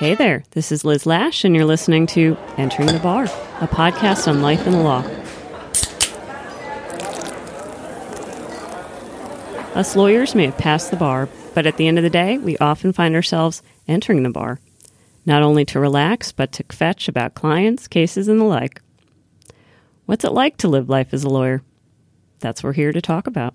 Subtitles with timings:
[0.00, 4.26] Hey there, this is Liz Lash, and you're listening to Entering the Bar, a podcast
[4.28, 5.02] on life and the law.
[9.74, 12.56] Us lawyers may have passed the bar, but at the end of the day, we
[12.56, 14.58] often find ourselves entering the bar,
[15.26, 18.80] not only to relax, but to fetch about clients, cases, and the like.
[20.06, 21.62] What's it like to live life as a lawyer?
[22.38, 23.54] That's what we're here to talk about.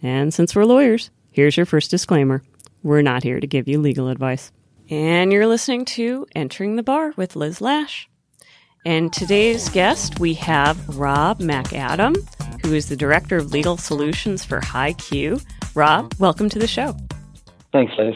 [0.00, 2.44] And since we're lawyers, here's your first disclaimer
[2.84, 4.52] we're not here to give you legal advice.
[4.90, 8.08] And you're listening to Entering the Bar with Liz Lash.
[8.84, 12.16] And today's guest, we have Rob McAdam,
[12.62, 15.44] who is the Director of Legal Solutions for HighQ.
[15.74, 16.96] Rob, welcome to the show.
[17.72, 18.14] Thanks, Liz.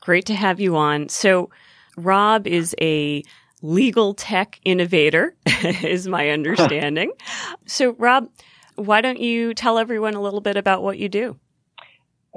[0.00, 1.08] Great to have you on.
[1.08, 1.50] So,
[1.96, 3.22] Rob is a
[3.62, 7.12] legal tech innovator, is my understanding.
[7.66, 8.28] so, Rob,
[8.74, 11.38] why don't you tell everyone a little bit about what you do?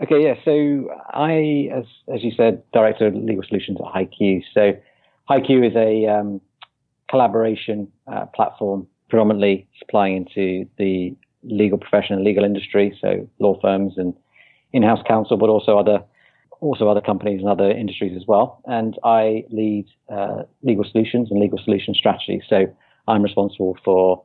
[0.04, 0.34] Okay, yeah.
[0.44, 4.44] So I, as as you said, director of legal solutions at HighQ.
[4.54, 4.74] So
[5.30, 6.42] HighQ is a um,
[7.10, 13.94] collaboration uh, platform, predominantly supplying into the legal profession and legal industry, so law firms
[13.98, 14.14] and
[14.74, 16.00] in-house counsel, but also other
[16.62, 18.62] also other companies and other industries as well.
[18.66, 22.42] And I lead uh, legal solutions and legal solution strategy.
[22.48, 22.66] So
[23.08, 24.24] I'm responsible for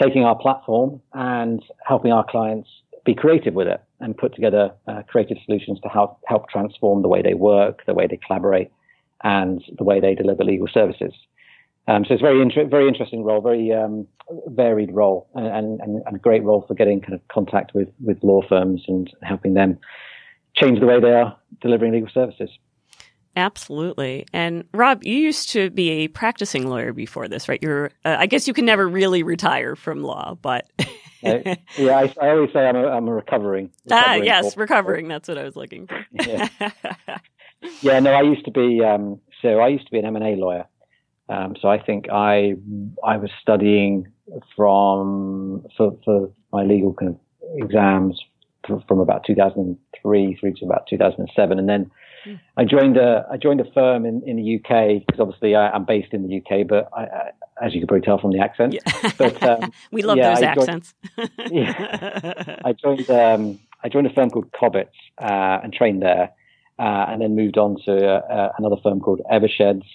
[0.00, 2.68] taking our platform and helping our clients
[3.08, 7.08] be creative with it and put together uh, creative solutions to help help transform the
[7.08, 8.70] way they work, the way they collaborate,
[9.24, 11.14] and the way they deliver legal services.
[11.88, 14.06] Um, so it's very inter- very interesting role, very um,
[14.48, 18.18] varied role, and, and, and a great role for getting kind of contact with with
[18.22, 19.78] law firms and helping them
[20.54, 22.50] change the way they are delivering legal services.
[23.38, 24.26] Absolutely.
[24.32, 27.62] And Rob, you used to be a practicing lawyer before this, right?
[27.62, 30.68] You're, uh, I guess you can never really retire from law, but.
[31.24, 31.38] uh,
[31.78, 34.22] yeah, I, I, always say I'm a, I'm a recovering, ah, recovering.
[34.22, 35.06] Ah, yes, recovering.
[35.06, 36.04] That's what I was looking for.
[36.14, 36.48] yeah.
[37.80, 40.66] yeah, no, I used to be, um, so I used to be an M&A lawyer.
[41.28, 42.54] Um, so I think I,
[43.06, 44.08] I was studying
[44.56, 47.20] from, for, for my legal kind of
[47.54, 48.20] exams
[48.66, 51.56] from about 2003 through to about 2007.
[51.56, 51.88] And then
[52.56, 55.84] I joined a I joined a firm in, in the UK because obviously I, am
[55.84, 57.30] based in the UK, but I, I,
[57.62, 59.12] as you can probably tell from the accent, yeah.
[59.18, 60.94] but um, we love yeah, those I accents.
[61.16, 66.30] Joined, yeah, I joined um, I joined a firm called Cobbetts uh, and trained there,
[66.78, 69.86] uh, and then moved on to uh, another firm called Eversheds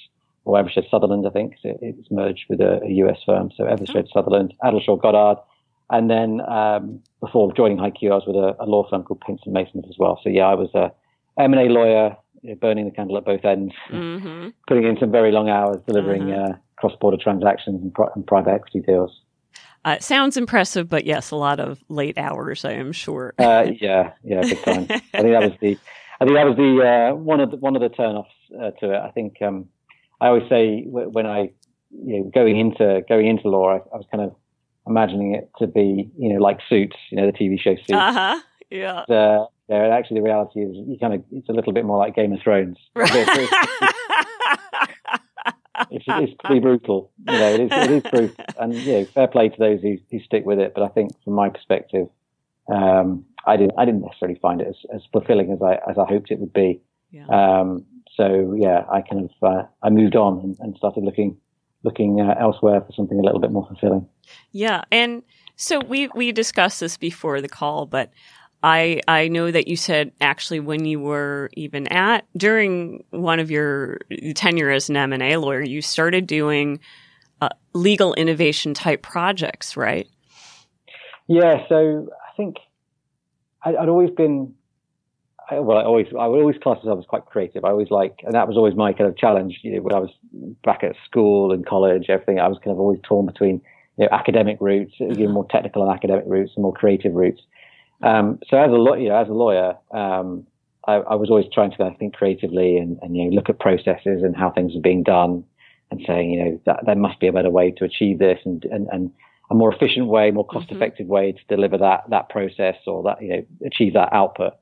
[0.45, 1.55] or Evershed Sutherland, I think.
[1.61, 4.11] So it's merged with a, a US firm, so Evershed oh.
[4.13, 5.41] Sutherland, Addleshaw Goddard.
[5.89, 9.51] And then um, before joining HighQ, I was with a, a law firm called Pinsent
[9.51, 10.19] Masons as well.
[10.23, 10.91] So yeah, I was a
[11.39, 14.49] M&A lawyer, you know, burning the candle at both ends, mm-hmm.
[14.67, 16.53] putting in some very long hours delivering uh-huh.
[16.53, 19.21] uh, cross-border transactions and, and, private equity deals.
[19.85, 23.33] Uh, sounds impressive, but yes, a lot of late hours, I am sure.
[23.39, 24.87] uh, yeah, yeah, big time.
[24.89, 25.77] I think that was the,
[26.19, 28.93] I think that was the uh, one of the one of the turnoffs uh, to
[28.93, 28.97] it.
[28.97, 29.67] I think um,
[30.21, 31.51] I always say when I,
[31.91, 34.35] you know, going into going into law, I, I was kind of
[34.87, 37.91] imagining it to be, you know, like Suits, you know, the TV show Suits.
[37.91, 38.41] Uh huh.
[38.69, 39.03] Yeah.
[39.69, 42.33] Yeah, actually, the reality is you kind of it's a little bit more like Game
[42.33, 42.77] of Thrones.
[45.89, 47.11] it's, it's pretty brutal.
[47.27, 49.97] You know, it is, it is brutal, and you know, fair play to those who,
[50.11, 50.73] who stick with it.
[50.75, 52.07] But I think, from my perspective,
[52.67, 56.05] um, I didn't I didn't necessarily find it as, as fulfilling as I as I
[56.05, 56.81] hoped it would be.
[57.11, 57.27] Yeah.
[57.27, 57.85] Um,
[58.15, 61.37] so yeah, I kind of uh, I moved on and, and started looking
[61.83, 64.07] looking uh, elsewhere for something a little bit more fulfilling.
[64.51, 65.23] Yeah, and
[65.55, 68.11] so we we discussed this before the call, but
[68.63, 73.51] I I know that you said actually when you were even at during one of
[73.51, 73.99] your
[74.35, 76.79] tenure as an M and A lawyer, you started doing
[77.41, 80.07] uh, legal innovation type projects, right?
[81.27, 81.67] Yeah.
[81.67, 82.55] So I think
[83.63, 84.53] I, would always been.
[85.49, 87.65] I, well, I always I would always class myself as quite creative.
[87.65, 89.59] I always like, and that was always my kind of challenge.
[89.61, 90.11] You know, when I was
[90.63, 93.61] back at school and college, everything I was kind of always torn between
[93.97, 97.41] you know academic routes, you know, more technical and academic routes, and more creative routes.
[98.03, 100.45] Um, so as a lawyer, you know, as a lawyer, um,
[100.85, 103.49] I, I, was always trying to kind of think creatively and, and, you know look
[103.49, 105.45] at processes and how things are being done,
[105.89, 108.65] and saying you know that there must be a better way to achieve this and
[108.65, 109.11] and, and
[109.49, 111.13] a more efficient way, more cost effective mm-hmm.
[111.13, 114.53] way to deliver that that process or that you know achieve that output.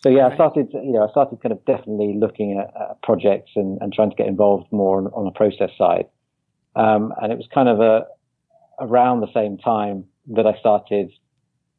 [0.00, 0.32] So yeah, right.
[0.32, 3.92] I started you know I started kind of definitely looking at, at projects and, and
[3.92, 6.06] trying to get involved more on, on the process side.
[6.74, 8.06] Um, and it was kind of a
[8.80, 11.12] around the same time that I started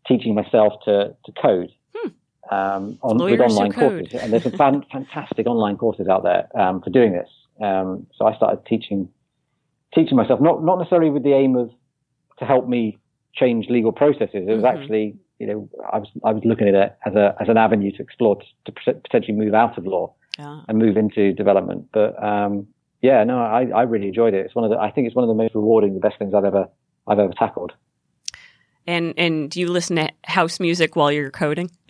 [0.08, 2.10] teaching myself to, to code hmm.
[2.54, 4.14] um, on, with online courses.
[4.14, 7.30] And there's some fan, fantastic online courses out there um, for doing this.
[7.62, 9.10] Um, so I started teaching
[9.94, 11.70] teaching myself, not not necessarily with the aim of
[12.40, 12.98] to help me
[13.34, 14.46] change legal processes.
[14.48, 14.66] It was mm-hmm.
[14.66, 17.92] actually, you know, I was I was looking at it as a as an avenue
[17.92, 20.62] to explore to, to potentially move out of law yeah.
[20.68, 21.88] and move into development.
[21.94, 22.68] But um,
[23.02, 24.46] yeah, no, I, I really enjoyed it.
[24.46, 26.34] It's one of the I think it's one of the most rewarding, the best things
[26.34, 26.68] I've ever
[27.08, 27.74] I've ever tackled.
[28.88, 31.72] And and do you listen to house music while you're coding?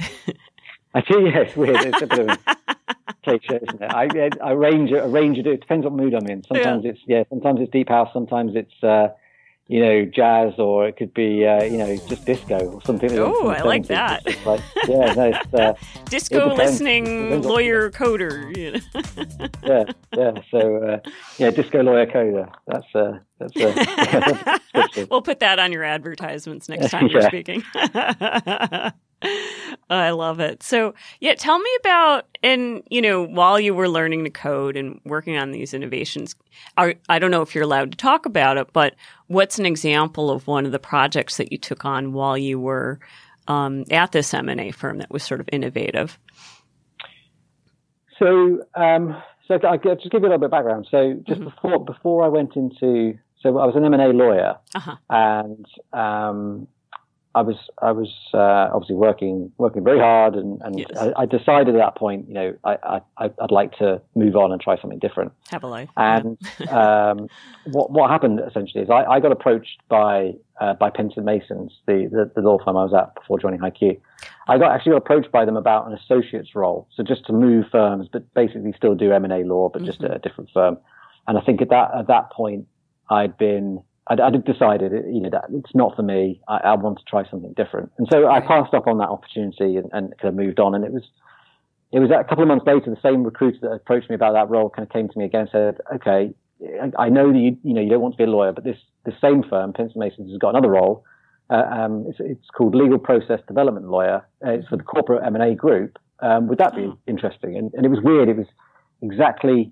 [0.93, 1.25] I do.
[1.25, 1.77] Yeah, it's weird.
[1.77, 3.91] It's a bit of a cliche, isn't it?
[3.93, 5.47] I, I arrange arrange it.
[5.47, 6.43] It depends what mood I'm in.
[6.43, 6.91] Sometimes yeah.
[6.91, 7.23] it's yeah.
[7.29, 8.09] Sometimes it's deep house.
[8.13, 9.09] Sometimes it's uh,
[9.71, 13.09] you know, jazz or it could be, uh, you know, just disco or something.
[13.17, 14.25] Oh, I like that.
[14.45, 15.73] Like, yeah, no, uh,
[16.09, 18.53] disco listening lawyer coder.
[18.57, 19.47] You know?
[19.63, 20.41] yeah, yeah.
[20.51, 22.51] So, uh, yeah, disco lawyer coder.
[22.67, 23.55] That's uh, that's.
[23.55, 24.59] Uh,
[24.97, 27.13] yeah, we'll put that on your advertisements next time yeah.
[27.13, 27.63] we're speaking.
[29.89, 30.63] I love it.
[30.63, 34.99] So, yeah, tell me about and you know, while you were learning to code and
[35.05, 36.35] working on these innovations,
[36.77, 38.95] are, I don't know if you're allowed to talk about it, but
[39.27, 42.99] what's an example of one of the projects that you took on while you were
[43.47, 46.17] um, at this M and A firm that was sort of innovative?
[48.17, 50.87] So, um, so I'll just give you a little bit of background.
[50.89, 51.49] So, just mm-hmm.
[51.49, 54.95] before before I went into so I was an M and A lawyer, uh-huh.
[55.09, 56.67] and um,
[57.33, 60.89] I was I was uh, obviously working working very hard, and, and yes.
[60.99, 64.51] I, I, decided at that point, you know, I, I would like to move on
[64.51, 65.31] and try something different.
[65.49, 65.89] Have a life.
[65.95, 66.37] And
[66.69, 67.27] um,
[67.71, 72.09] what what happened essentially is I, I got approached by uh, by Pinsent Masons, the,
[72.11, 73.99] the, the law firm I was at before joining HighQ.
[74.49, 77.65] I got actually got approached by them about an associate's role, so just to move
[77.71, 79.85] firms, but basically still do M and A law, but mm-hmm.
[79.85, 80.77] just at a different firm.
[81.27, 82.67] And I think at that at that point,
[83.09, 86.41] I'd been I'd, I'd decided, you know, that it's not for me.
[86.47, 87.91] I, I, want to try something different.
[87.97, 90.73] And so I passed up on that opportunity and, and kind of moved on.
[90.73, 91.03] And it was,
[91.91, 94.49] it was a couple of months later, the same recruiter that approached me about that
[94.49, 96.33] role kind of came to me again and said, okay,
[96.81, 98.63] I, I know that you, you know, you don't want to be a lawyer, but
[98.63, 101.03] this, the same firm, Pinsent Masons, has got another role.
[101.49, 104.25] Uh, um, it's, it's, called legal process development lawyer.
[104.45, 105.99] Uh, it's for the corporate M&A group.
[106.21, 106.91] Um, would that be hmm.
[107.07, 107.57] interesting?
[107.57, 108.29] And, and it was weird.
[108.29, 108.47] It was
[109.01, 109.71] exactly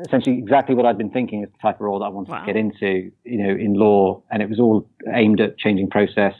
[0.00, 2.40] essentially exactly what I'd been thinking is the type of role that I wanted wow.
[2.40, 6.34] to get into, you know, in law, and it was all aimed at changing process,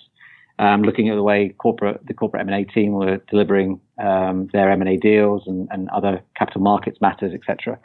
[0.59, 4.97] um, looking at the way corporate the corporate M&A team were delivering um, their M&A
[4.97, 7.79] deals and, and other capital markets matters, etc.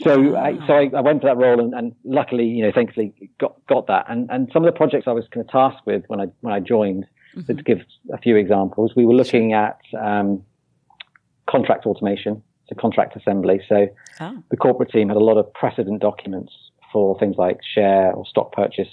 [0.00, 3.12] So, I, so I, I, went for that role, and, and, luckily, you know, thankfully,
[3.40, 4.06] got got that.
[4.08, 6.54] And and some of the projects I was kind of tasked with when I when
[6.54, 7.04] I joined,
[7.36, 7.56] mm-hmm.
[7.56, 7.80] to give
[8.12, 10.44] a few examples, we were looking at um,
[11.48, 13.60] contract automation to contract assembly.
[13.68, 13.88] So
[14.20, 14.42] oh.
[14.50, 16.52] the corporate team had a lot of precedent documents
[16.92, 18.88] for things like share or stock purchase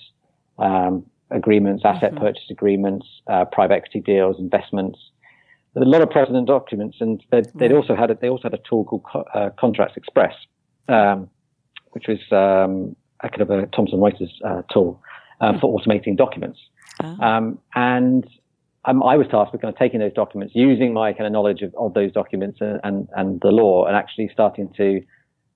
[0.58, 2.24] um, agreements, asset mm-hmm.
[2.24, 5.00] purchase agreements, uh, private equity deals, investments.
[5.76, 8.62] a lot of precedent documents, and they'd, they'd also had a, they also had a
[8.70, 10.34] tool called Co- uh, Contracts Express,
[10.88, 11.30] um,
[11.92, 15.02] which was um, a kind of a Thomson Reuters uh, tool
[15.42, 15.60] mm-hmm.
[15.60, 16.60] for automating documents.
[17.04, 17.18] Oh.
[17.22, 18.26] Um, and
[18.88, 21.62] um, I was tasked with kind of taking those documents, using my kind of knowledge
[21.62, 25.02] of, of those documents and, and, and, the law, and actually starting to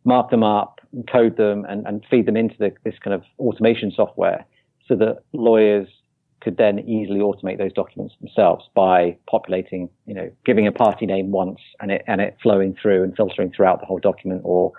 [0.04, 0.80] mark them up,
[1.12, 4.46] code them, and, and feed them into the, this kind of automation software,
[4.88, 5.88] so that lawyers
[6.42, 11.32] could then easily automate those documents themselves by populating, you know, giving a party name
[11.32, 14.72] once and it and it flowing through and filtering throughout the whole document, or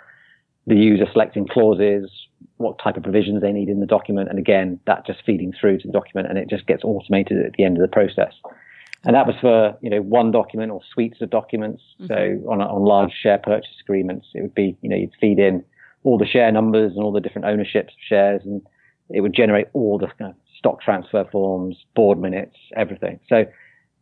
[0.67, 2.11] the user selecting clauses,
[2.61, 5.79] what type of provisions they need in the document, and again, that just feeding through
[5.79, 8.33] to the document, and it just gets automated at the end of the process.
[9.05, 11.83] And that was for you know one document or suites of documents.
[12.01, 12.07] Mm-hmm.
[12.07, 15.65] So on on large share purchase agreements, it would be you know you'd feed in
[16.05, 18.61] all the share numbers and all the different ownerships of shares, and
[19.09, 23.19] it would generate all the kind of stock transfer forms, board minutes, everything.
[23.29, 23.47] So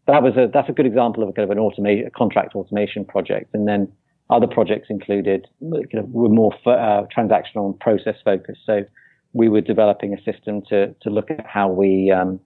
[0.08, 3.04] that was a that's a good example of a kind of an automation contract automation
[3.04, 3.54] project.
[3.54, 3.92] And then
[4.30, 8.60] other projects included kind of, were more uh, transactional and process focused.
[8.66, 8.84] So
[9.32, 12.40] we were developing a system to to look at how we um,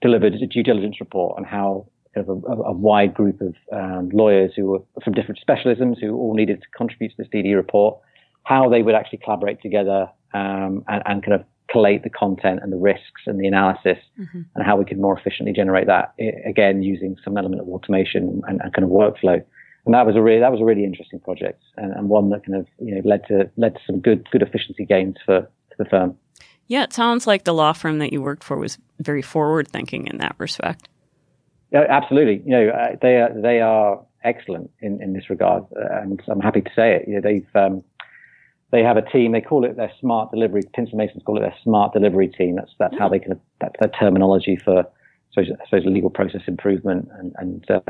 [0.00, 4.08] delivered a due diligence report and how kind of a, a wide group of um,
[4.12, 7.98] lawyers who were from different specialisms who all needed to contribute to this DD report,
[8.44, 12.72] how they would actually collaborate together um, and, and, kind of collate the content and
[12.72, 14.42] the risks and the analysis mm-hmm.
[14.54, 16.14] and how we could more efficiently generate that
[16.46, 19.42] again using some element of automation and, and kind of workflow
[19.86, 22.44] and that was a really that was a really interesting project and, and, one that
[22.44, 25.84] kind of you know led to led to some good good efficiency gains for, for
[25.84, 26.16] the firm.
[26.66, 30.06] Yeah, it sounds like the law firm that you worked for was very forward thinking
[30.06, 30.88] in that respect.
[31.70, 32.42] Yeah, absolutely.
[32.44, 36.40] You know, uh, they are they are excellent in, in this regard, uh, and I'm
[36.40, 37.08] happy to say it.
[37.08, 37.84] You know, they've um,
[38.70, 39.32] they have a team.
[39.32, 40.62] They call it their smart delivery.
[40.62, 42.56] Pinsent Masons call it their smart delivery team.
[42.56, 44.86] That's that's how they kind of that's their terminology for
[45.36, 47.80] I suppose, legal process improvement and, and uh,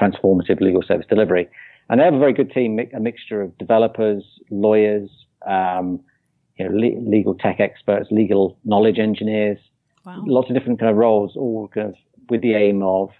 [0.00, 1.48] transformative legal service delivery.
[1.90, 5.08] And they have a very good team, a mixture of developers, lawyers,
[5.46, 6.00] um,
[6.58, 9.58] you know, le- legal tech experts, legal knowledge engineers,
[10.04, 10.22] wow.
[10.26, 11.94] lots of different kind of roles, all kind of
[12.28, 13.10] with the aim of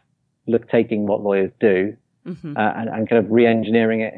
[0.47, 1.97] look taking what lawyers do
[2.27, 2.57] mm-hmm.
[2.57, 4.15] uh, and, and, kind of re-engineering it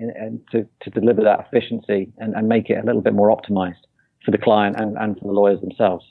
[0.50, 3.82] to, to deliver that efficiency and, and, make it a little bit more optimized
[4.24, 6.04] for the client and, and for the lawyers themselves.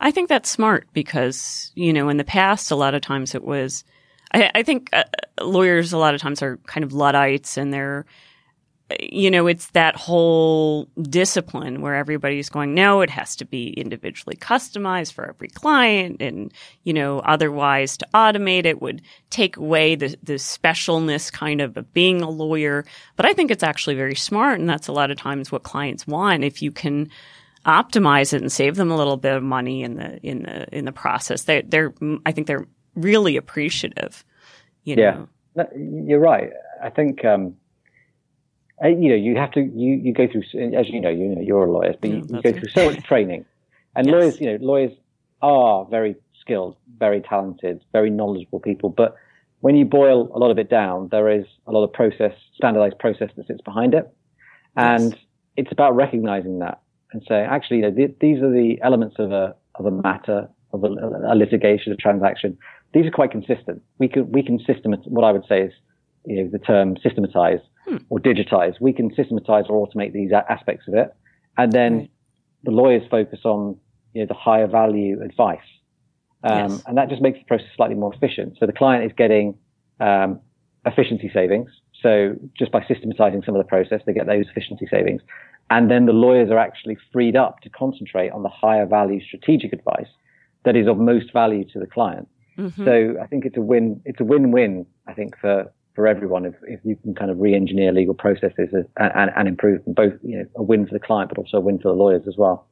[0.00, 3.44] I think that's smart because, you know, in the past, a lot of times it
[3.44, 3.84] was,
[4.32, 5.04] I, I think uh,
[5.40, 8.04] lawyers a lot of times are kind of Luddites and they're,
[9.00, 14.36] you know, it's that whole discipline where everybody's going, no, it has to be individually
[14.36, 16.20] customized for every client.
[16.20, 21.76] And, you know, otherwise to automate it would take away the, the specialness kind of
[21.76, 22.84] of being a lawyer.
[23.16, 24.60] But I think it's actually very smart.
[24.60, 26.44] And that's a lot of times what clients want.
[26.44, 27.08] If you can
[27.66, 30.84] optimize it and save them a little bit of money in the, in the, in
[30.84, 31.94] the process, they, they're,
[32.26, 34.24] I think they're really appreciative.
[34.84, 35.28] You know?
[35.56, 36.50] Yeah, you're right.
[36.82, 37.56] I think, um,
[38.82, 40.42] uh, you know, you have to you you go through
[40.76, 42.90] as you know, you know, you're a lawyer, but yeah, you, you go through so
[42.90, 43.44] much training,
[43.94, 44.12] and yes.
[44.12, 44.92] lawyers, you know, lawyers
[45.40, 49.14] are very skilled, very talented, very knowledgeable people, but
[49.60, 52.98] when you boil a lot of it down, there is a lot of process, standardized
[52.98, 54.12] process that sits behind it,
[54.76, 55.20] and yes.
[55.56, 56.80] it's about recognizing that
[57.12, 60.48] and say, actually, you know, th- these are the elements of a of a matter,
[60.72, 62.58] of a, a litigation, a transaction.
[62.92, 63.82] These are quite consistent.
[63.98, 65.06] We can we can systematize.
[65.08, 65.72] What I would say is,
[66.26, 67.98] you know, the term systematize hmm.
[68.10, 68.74] or digitize.
[68.80, 71.14] We can systematize or automate these aspects of it.
[71.56, 72.10] And then right.
[72.64, 73.76] the lawyers focus on
[74.14, 75.58] you know, the higher value advice.
[76.44, 76.82] Um, yes.
[76.86, 78.56] And that just makes the process slightly more efficient.
[78.58, 79.54] So the client is getting
[80.00, 80.40] um,
[80.84, 81.70] efficiency savings.
[82.02, 85.22] So just by systematizing some of the process, they get those efficiency savings.
[85.70, 89.72] And then the lawyers are actually freed up to concentrate on the higher value strategic
[89.72, 90.08] advice
[90.64, 92.28] that is of most value to the client.
[92.58, 92.84] Mm-hmm.
[92.84, 94.02] So I think it's a win.
[94.04, 94.86] It's a win-win.
[95.06, 98.86] I think for for everyone if, if you can kind of re-engineer legal processes and,
[98.96, 101.60] and, and improve them, both you know, a win for the client, but also a
[101.60, 102.66] win for the lawyers as well.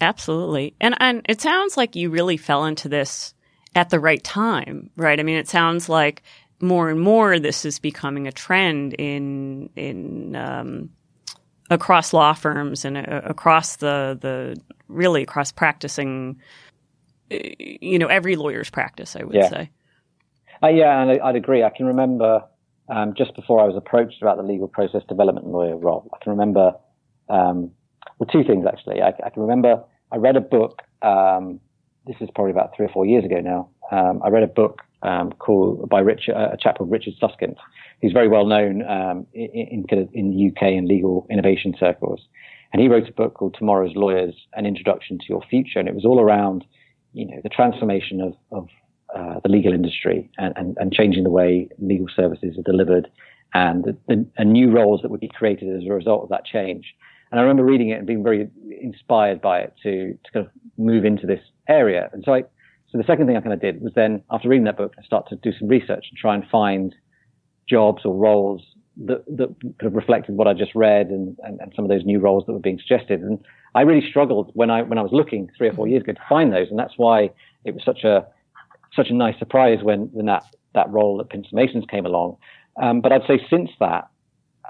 [0.00, 0.74] Absolutely.
[0.80, 3.34] And, and it sounds like you really fell into this
[3.74, 5.20] at the right time, right?
[5.20, 6.22] I mean, it sounds like
[6.60, 10.90] more and more this is becoming a trend in, in, um,
[11.70, 14.56] across law firms and uh, across the, the,
[14.88, 16.40] really across practicing,
[17.30, 19.48] you know, every lawyer's practice, I would yeah.
[19.48, 19.70] say.
[20.62, 21.62] Uh, yeah, and I'd agree.
[21.62, 22.42] I can remember
[22.88, 26.30] um, just before I was approached about the legal process development lawyer role, I can
[26.30, 26.72] remember,
[27.28, 27.72] um,
[28.18, 29.02] well, two things actually.
[29.02, 29.82] I, I, can remember
[30.12, 31.60] I read a book, um,
[32.06, 33.68] this is probably about three or four years ago now.
[33.90, 37.56] Um, I read a book um, called by Richard, uh, a chap called Richard Susskind.
[38.00, 42.20] He's very well known um, in, in, in UK and legal innovation circles.
[42.72, 45.78] And he wrote a book called Tomorrow's Lawyers, An Introduction to Your Future.
[45.78, 46.64] And it was all around,
[47.12, 48.68] you know, the transformation of, of
[49.14, 53.08] uh, the legal industry and, and, and, changing the way legal services are delivered
[53.54, 56.44] and the, the, and new roles that would be created as a result of that
[56.44, 56.94] change.
[57.30, 58.48] And I remember reading it and being very
[58.82, 62.10] inspired by it to, to kind of move into this area.
[62.12, 62.44] And so I,
[62.96, 65.02] so the second thing I kind of did was then after reading that book, I
[65.02, 66.94] start to do some research and try and find
[67.68, 68.62] jobs or roles
[69.04, 72.04] that, that kind of reflected what I just read and, and, and, some of those
[72.04, 73.20] new roles that were being suggested.
[73.20, 73.38] And
[73.74, 76.20] I really struggled when I, when I was looking three or four years ago to
[76.28, 76.68] find those.
[76.70, 77.30] And that's why
[77.64, 78.26] it was such a,
[78.94, 82.38] such a nice surprise when, when that, that role at Pinsent Masons came along.
[82.80, 84.08] Um, but I'd say since that,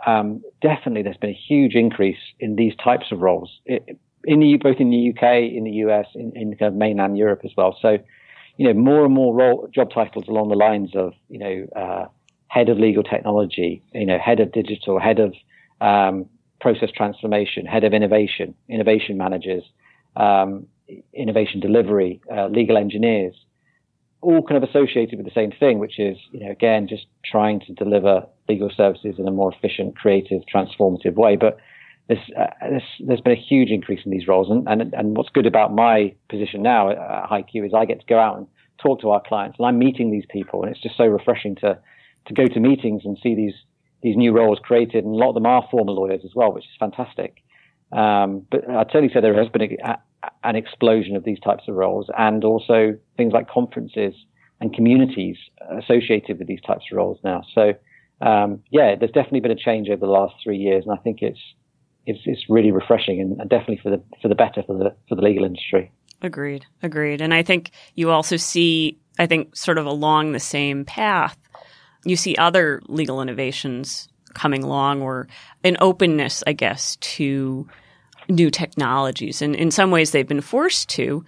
[0.06, 4.56] um, definitely there's been a huge increase in these types of roles it, in the,
[4.56, 7.76] both in the UK, in the US, in, in kind of mainland Europe as well.
[7.80, 7.98] So,
[8.56, 12.06] you know, more and more role, job titles along the lines of, you know, uh,
[12.48, 15.34] head of legal technology, you know, head of digital, head of
[15.80, 16.26] um,
[16.60, 19.62] process transformation, head of innovation, innovation managers,
[20.16, 20.66] um,
[21.14, 23.34] innovation delivery, uh, legal engineers
[24.22, 27.60] all kind of associated with the same thing, which is, you know, again, just trying
[27.60, 31.36] to deliver legal services in a more efficient, creative, transformative way.
[31.36, 31.58] But
[32.08, 34.50] there's, uh, there's, there's been a huge increase in these roles.
[34.50, 38.06] And, and, and what's good about my position now at HighQ is I get to
[38.06, 38.46] go out and
[38.82, 40.62] talk to our clients and I'm meeting these people.
[40.62, 41.78] And it's just so refreshing to,
[42.26, 43.54] to go to meetings and see these,
[44.02, 45.04] these new roles created.
[45.04, 47.42] And a lot of them are former lawyers as well, which is fantastic.
[47.92, 49.98] Um, but I'd certainly say there has been a,
[50.44, 54.14] an explosion of these types of roles and also things like conferences
[54.60, 55.36] and communities
[55.82, 57.42] associated with these types of roles now.
[57.54, 57.74] So,
[58.20, 61.20] um, yeah, there's definitely been a change over the last three years, and I think
[61.20, 61.40] it's
[62.06, 65.22] it's, it's really refreshing and, definitely for the for the better for the for the
[65.22, 65.90] legal industry.
[66.22, 67.20] Agreed, agreed.
[67.20, 71.36] And I think you also see, I think, sort of along the same path,
[72.04, 75.28] you see other legal innovations coming along, or
[75.64, 77.68] an openness, I guess, to
[78.28, 79.42] new technologies.
[79.42, 81.24] And in some ways, they've been forced to.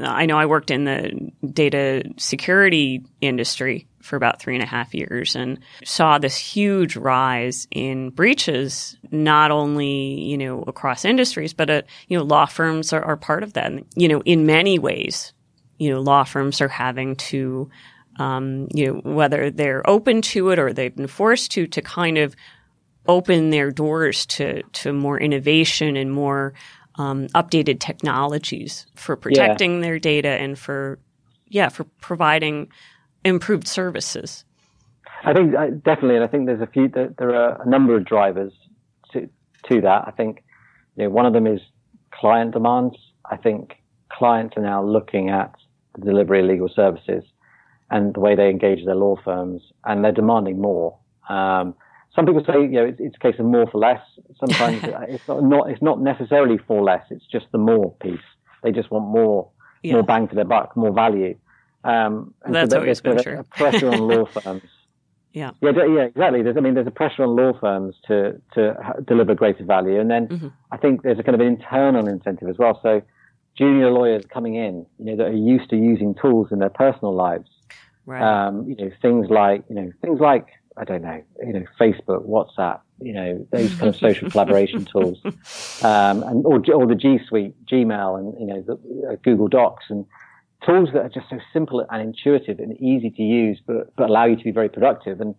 [0.00, 4.94] I know I worked in the data security industry for about three and a half
[4.94, 11.68] years and saw this huge rise in breaches, not only, you know, across industries, but,
[11.68, 13.66] uh, you know, law firms are, are part of that.
[13.66, 15.32] And, you know, in many ways,
[15.78, 17.70] you know, law firms are having to
[18.18, 22.18] um, you know, whether they're open to it or they've been forced to, to kind
[22.18, 22.34] of
[23.06, 26.52] open their doors to, to more innovation and more
[26.98, 29.80] um, updated technologies for protecting yeah.
[29.80, 30.98] their data and for,
[31.48, 32.68] yeah, for providing
[33.24, 34.44] improved services.
[35.24, 36.88] I think uh, definitely, and I think there's a few.
[36.88, 38.52] There, there are a number of drivers
[39.12, 39.28] to
[39.68, 40.04] to that.
[40.06, 40.44] I think
[40.96, 41.60] you know, one of them is
[42.12, 42.96] client demands.
[43.30, 43.74] I think
[44.10, 45.54] clients are now looking at
[45.98, 47.24] the delivery of legal services
[47.90, 50.96] and the way they engage their law firms, and they're demanding more.
[51.28, 51.74] Um,
[52.18, 54.00] some people say, you know, it's, it's, a case of more for less.
[54.40, 57.04] Sometimes it's not, not, it's not necessarily for less.
[57.10, 58.18] It's just the more piece.
[58.64, 59.48] They just want more,
[59.84, 59.92] yeah.
[59.92, 61.38] more bang for their buck, more value.
[61.84, 63.38] Um, That's so always been true.
[63.38, 64.62] A pressure on law firms.
[65.32, 65.52] Yeah.
[65.60, 66.42] Yeah, yeah, exactly.
[66.42, 68.74] There's, I mean, there's a pressure on law firms to to
[69.06, 70.48] deliver greater value, and then mm-hmm.
[70.72, 72.80] I think there's a kind of an internal incentive as well.
[72.82, 73.02] So,
[73.56, 77.14] junior lawyers coming in, you know, that are used to using tools in their personal
[77.14, 77.48] lives,
[78.06, 78.22] right.
[78.22, 80.46] um, you know, things like, you know, things like
[80.78, 85.18] I don't know, you know, Facebook, WhatsApp, you know, those kind of social collaboration tools,
[85.82, 89.86] um, and or, or the G Suite, Gmail, and you know, the, uh, Google Docs,
[89.88, 90.04] and
[90.64, 94.26] tools that are just so simple and intuitive and easy to use, but but allow
[94.26, 95.20] you to be very productive.
[95.20, 95.34] And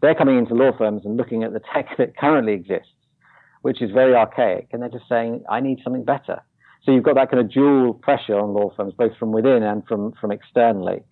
[0.00, 2.92] they're coming into law firms and looking at the tech that currently exists,
[3.62, 6.42] which is very archaic, and they're just saying, I need something better.
[6.84, 9.86] So you've got that kind of dual pressure on law firms, both from within and
[9.86, 11.02] from from externally,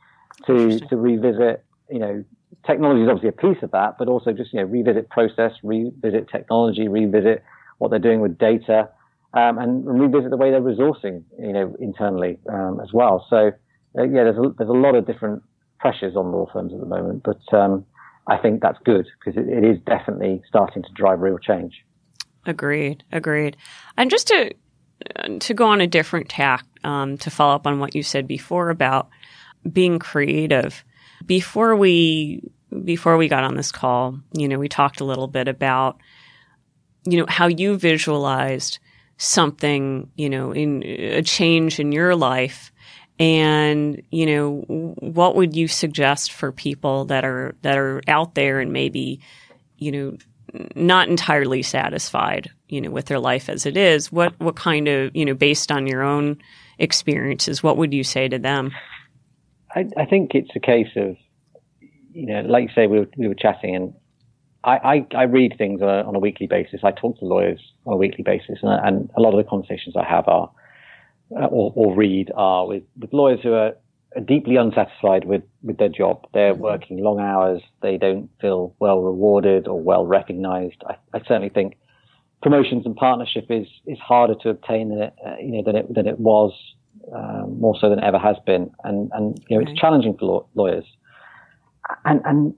[0.46, 2.24] to to revisit, you know,
[2.66, 6.28] technology is obviously a piece of that, but also just you know revisit process, revisit
[6.28, 7.42] technology, revisit
[7.78, 8.88] what they're doing with data,
[9.34, 13.26] um, and revisit the way they're resourcing, you know, internally um, as well.
[13.30, 13.52] So
[13.98, 15.42] uh, yeah, there's a, there's a lot of different
[15.78, 17.84] pressures on law firms at the moment, but um,
[18.26, 21.84] I think that's good because it, it is definitely starting to drive real change.
[22.46, 23.04] Agreed.
[23.12, 23.56] Agreed.
[23.96, 24.54] And just to
[25.40, 28.68] to go on a different tack, um, to follow up on what you said before
[28.68, 29.08] about
[29.72, 30.84] being creative
[31.26, 32.50] before we
[32.84, 36.00] before we got on this call, you know, we talked a little bit about
[37.04, 38.78] you know how you visualized
[39.16, 42.72] something, you know, in a change in your life
[43.20, 48.60] and you know what would you suggest for people that are that are out there
[48.60, 49.20] and maybe
[49.76, 50.16] you know
[50.74, 54.10] not entirely satisfied you know with their life as it is?
[54.10, 56.38] What what kind of you know based on your own
[56.78, 58.72] experiences what would you say to them
[59.74, 61.16] I, I think it's a case of,
[62.12, 63.94] you know, like you say, we were, we were chatting and
[64.62, 66.80] I, I, I read things on a, on a, weekly basis.
[66.84, 69.96] I talk to lawyers on a weekly basis and, and a lot of the conversations
[69.96, 70.50] I have are,
[71.34, 73.74] uh, or, or, read are with, with lawyers who are,
[74.16, 76.26] are deeply unsatisfied with, with their job.
[76.34, 76.62] They're mm-hmm.
[76.62, 77.62] working long hours.
[77.80, 80.82] They don't feel well rewarded or well recognized.
[80.86, 81.78] I, I certainly think
[82.42, 85.94] promotions and partnership is, is harder to obtain than it, uh, you know, than it,
[85.94, 86.52] than it was
[87.14, 90.84] um, more so than ever has been, and and you know it's challenging for lawyers.
[92.04, 92.54] And and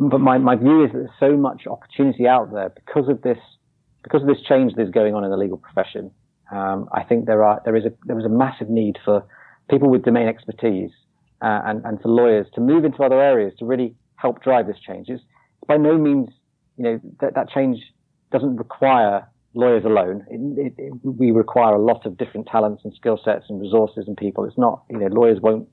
[0.00, 3.38] but my, my view is that there's so much opportunity out there because of this
[4.02, 6.10] because of this change that's going on in the legal profession.
[6.52, 9.24] Um, I think there are there is a there is a massive need for
[9.70, 10.90] people with domain expertise
[11.40, 14.78] uh, and and for lawyers to move into other areas to really help drive this
[14.86, 15.08] change.
[15.08, 15.22] It's
[15.66, 16.28] by no means
[16.76, 17.78] you know that that change
[18.32, 20.24] doesn't require lawyers alone.
[20.28, 24.16] It, it, we require a lot of different talents and skill sets and resources and
[24.16, 24.44] people.
[24.44, 25.68] It's not, you know, lawyers won't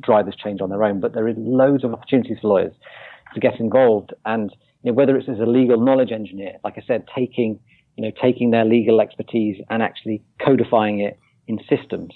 [0.00, 2.74] drive this change on their own, but there is loads of opportunities for lawyers
[3.32, 4.12] to get involved.
[4.24, 4.50] And
[4.82, 7.58] you know, whether it's as a legal knowledge engineer, like I said, taking,
[7.96, 12.12] you know, taking their legal expertise and actually codifying it in systems,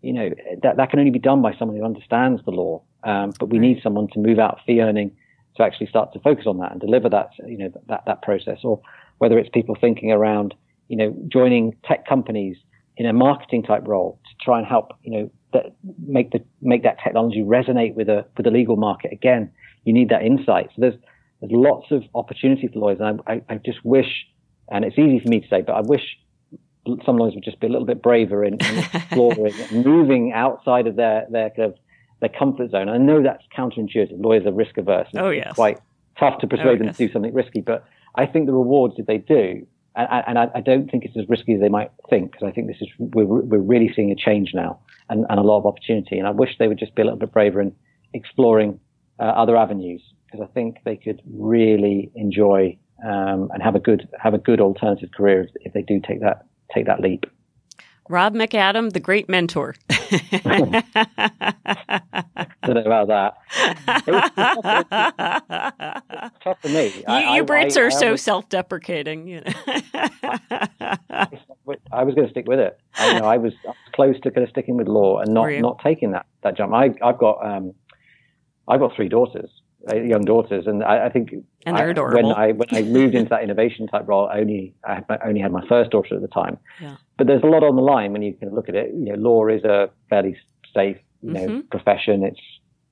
[0.00, 0.30] you know,
[0.62, 2.82] that, that can only be done by someone who understands the law.
[3.04, 5.14] Um, but we need someone to move out fee earning
[5.56, 8.58] to actually start to focus on that and deliver that, you know, that, that process
[8.64, 8.80] or
[9.18, 10.54] whether it's people thinking around,
[10.88, 12.56] you know, joining tech companies
[12.96, 15.76] in a marketing type role to try and help, you know, that
[16.06, 19.12] make the make that technology resonate with a with the legal market.
[19.12, 19.50] Again,
[19.84, 20.68] you need that insight.
[20.74, 20.94] So there's
[21.40, 24.26] there's lots of opportunity for lawyers, and I, I, I just wish,
[24.70, 26.02] and it's easy for me to say, but I wish
[27.04, 30.96] some lawyers would just be a little bit braver in, in exploring, moving outside of
[30.96, 31.74] their their kind of
[32.20, 32.88] their comfort zone.
[32.88, 34.22] I know that's counterintuitive.
[34.22, 35.08] Lawyers are risk averse.
[35.16, 35.54] Oh yes.
[35.54, 35.78] Quite
[36.18, 36.96] tough to persuade oh, them yes.
[36.96, 37.84] to do something risky, but
[38.16, 41.28] I think the rewards that they do, and, and I, I, don't think it's as
[41.28, 44.16] risky as they might think, because I think this is we're, we're really seeing a
[44.16, 46.18] change now and, and, a lot of opportunity.
[46.18, 47.74] And I wish they would just be a little bit braver in
[48.12, 48.80] exploring
[49.18, 54.08] uh, other avenues, because I think they could really enjoy um, and have a good
[54.18, 57.26] have a good alternative career if, if they do take that take that leap.
[58.08, 59.74] Rob McAdam, the great mentor.
[59.88, 60.82] I
[62.64, 63.34] don't know about that.
[66.42, 66.92] Tough for me.
[67.08, 69.28] You, you Brits I, are so self-deprecating.
[69.28, 69.52] You know.
[71.92, 72.78] I was going to stick with it.
[72.94, 73.52] I, know, I was,
[73.92, 76.72] close to kind of sticking with law and not not taking that that jump.
[76.72, 77.74] I, I've got um,
[78.68, 79.50] I've got three daughters,
[79.88, 81.32] young daughters, and I, I think
[81.64, 81.80] and I,
[82.14, 85.18] when I when I moved into that innovation type role, I only I had my,
[85.24, 86.58] only had my first daughter at the time.
[86.80, 86.96] Yeah.
[87.18, 88.90] But there's a lot on the line when you can look at it.
[88.94, 90.36] You know, law is a fairly
[90.74, 91.70] safe, you know, Mhm.
[91.70, 92.24] profession.
[92.24, 92.40] It's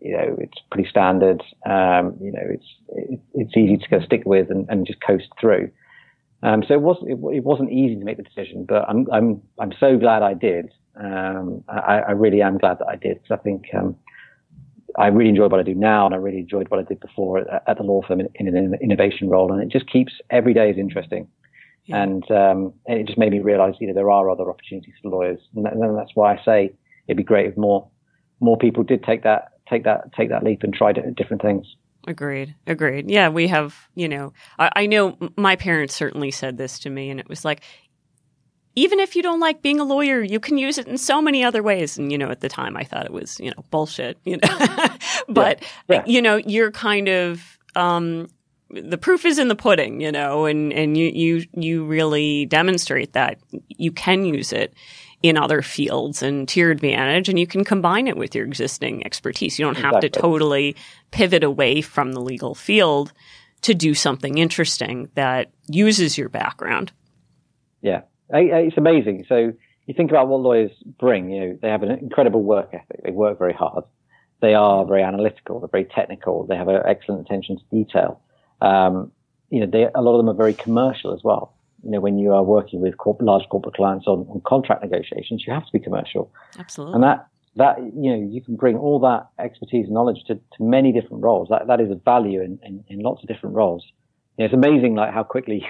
[0.01, 1.43] you know, it's pretty standard.
[1.65, 5.29] Um, you know, it's it, it's easy to go stick with and, and just coast
[5.41, 5.71] through.
[6.43, 9.41] Um, so it was it, it wasn't easy to make the decision, but I'm I'm
[9.59, 10.71] I'm so glad I did.
[10.97, 13.97] Um, I, I really am glad that I did because I think um,
[14.97, 17.39] I really enjoy what I do now, and I really enjoyed what I did before
[17.39, 20.55] at, at the law firm in, in an innovation role, and it just keeps every
[20.55, 21.29] day is interesting.
[21.87, 22.03] Yeah.
[22.03, 25.11] And, um, and it just made me realize, you know, there are other opportunities for
[25.11, 26.73] lawyers, and, that, and that's why I say
[27.09, 27.89] it'd be great if more
[28.41, 31.67] more people did take that take that take that leap and try di- different things.
[32.07, 32.55] Agreed.
[32.67, 33.11] Agreed.
[33.11, 37.09] Yeah, we have, you know, I, I know my parents certainly said this to me,
[37.09, 37.63] and it was like,
[38.77, 41.45] even if you don't like being a lawyer, you can use it in so many
[41.45, 41.97] other ways.
[41.97, 44.59] And, you know, at the time I thought it was, you know, bullshit, you know,
[45.29, 46.03] but, Yeah.
[46.07, 48.29] you know, you're kind of, um,
[48.71, 53.13] the proof is in the pudding, you know, and, and you, you, you really demonstrate
[53.13, 54.75] that you can use it
[55.23, 59.07] in other fields and to your advantage and you can combine it with your existing
[59.07, 59.59] expertise.
[59.59, 60.77] You don't have to totally
[61.13, 63.13] pivot away from the legal field
[63.63, 66.93] to do something interesting that uses your background.
[67.81, 68.03] Yeah,
[68.39, 69.25] it's amazing.
[69.29, 69.53] So
[69.87, 71.31] you think about what lawyers bring.
[71.31, 73.03] You know, they have an incredible work ethic.
[73.05, 73.85] They work very hard.
[74.41, 75.61] They are very analytical.
[75.61, 76.45] They're very technical.
[76.47, 78.21] They have an excellent attention to detail.
[78.61, 79.13] Um,
[79.51, 81.55] you know, they, a lot of them are very commercial as well.
[81.83, 85.45] You know, when you are working with corp- large corporate clients on, on contract negotiations,
[85.47, 86.33] you have to be commercial.
[86.59, 86.95] Absolutely.
[86.95, 90.63] And that, that, you know, you can bring all that expertise and knowledge to, to
[90.63, 91.49] many different roles.
[91.51, 93.85] That, that is a value in, in, in lots of different roles.
[94.37, 95.67] You know, it's amazing like how quickly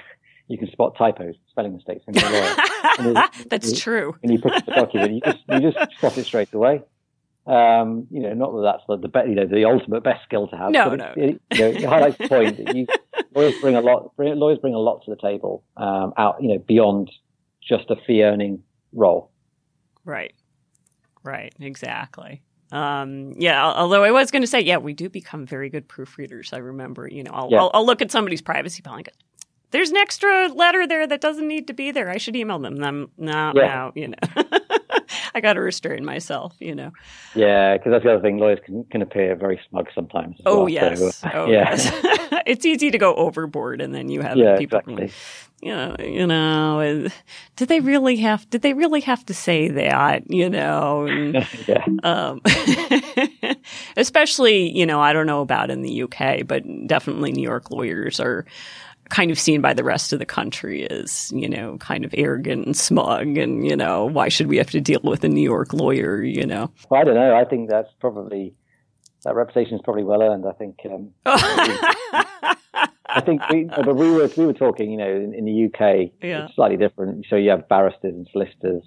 [0.48, 3.28] you can spot typos, spelling mistakes you're lawyer.
[3.48, 4.14] That's it- true.
[4.20, 6.82] When you pick up a document, you just, you just spot it straight away.
[7.46, 10.56] Um, you know, not that that's the, the, you know, the ultimate best skill to
[10.56, 10.70] have.
[10.70, 11.12] No, but no.
[11.16, 12.86] It, it, you know, it highlights the point that you,
[13.34, 16.48] lawyers bring a lot, bring- lawyers bring a lot to the table, um, out, you
[16.48, 17.10] know, beyond
[17.62, 18.62] just a fee earning
[18.94, 19.30] role.
[20.06, 20.32] Right.
[21.22, 21.54] Right.
[21.60, 22.42] Exactly.
[22.72, 23.62] Um, yeah.
[23.72, 26.52] Although I was going to say, yeah, we do become very good proofreaders.
[26.54, 27.58] I remember, you know, I'll, Yeah.
[27.60, 29.06] I'll, I'll look at somebody's privacy policy.
[29.74, 32.08] There's an extra letter there that doesn't need to be there.
[32.08, 32.76] I should email them.
[32.76, 33.74] Them no, Yeah.
[33.74, 34.16] no, you know.
[35.34, 36.92] I got to restrain myself, you know.
[37.34, 38.38] Yeah, because that's the other thing.
[38.38, 40.36] Lawyers can, can appear very smug sometimes.
[40.46, 40.68] Oh well.
[40.68, 41.16] yes.
[41.16, 41.70] So, uh, oh yeah.
[41.70, 41.90] yes.
[42.46, 44.78] it's easy to go overboard, and then you have Yeah, people.
[44.78, 45.10] exactly.
[45.60, 47.08] You know, you know.
[47.56, 48.48] Did they really have?
[48.50, 50.30] Did they really have to say that?
[50.30, 51.06] You know.
[51.06, 51.34] And,
[51.66, 51.84] yeah.
[52.04, 52.40] um,
[53.96, 58.20] especially, you know, I don't know about in the UK, but definitely New York lawyers
[58.20, 58.44] are
[59.14, 62.66] kind of seen by the rest of the country as, you know, kind of arrogant
[62.66, 65.72] and smug and, you know, why should we have to deal with a New York
[65.72, 66.70] lawyer, you know?
[66.90, 67.34] Well, I don't know.
[67.36, 68.54] I think that's probably
[69.24, 70.44] that reputation is probably well earned.
[70.46, 70.76] I think.
[70.90, 71.10] Um,
[73.06, 76.10] I think we, but we were we were talking, you know, in, in the UK,
[76.20, 76.46] Yeah.
[76.46, 77.24] it's slightly different.
[77.30, 78.82] So you have barristers and solicitors,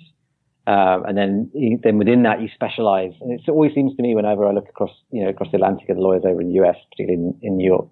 [0.68, 3.14] um, and then then within that you specialise.
[3.22, 5.90] And it always seems to me whenever I look across, you know, across the Atlantic
[5.90, 7.88] at the lawyers over in the US, particularly in, in New York,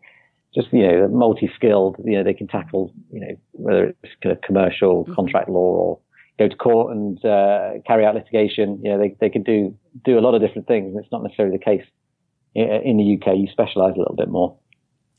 [0.56, 1.98] just you know, multi-skilled.
[2.04, 5.16] You know, they can tackle, you know, whether it's kind of commercial Mhm.
[5.16, 6.00] contract law or
[6.40, 8.80] go to court and uh, carry out litigation.
[8.84, 11.24] You know, they they can do do a lot of different things, and it's not
[11.24, 11.86] necessarily the case
[12.56, 13.38] in, in the UK.
[13.38, 14.56] You specialise a little bit more.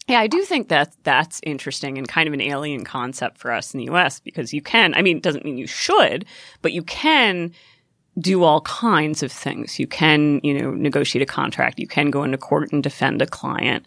[0.09, 3.75] Yeah, I do think that that's interesting and kind of an alien concept for us
[3.75, 6.25] in the US because you can, I mean, it doesn't mean you should,
[6.63, 7.51] but you can
[8.21, 9.81] do all kinds of things.
[9.81, 11.81] You can, you know, negotiate a contract.
[11.81, 13.85] You can go into court and defend a client.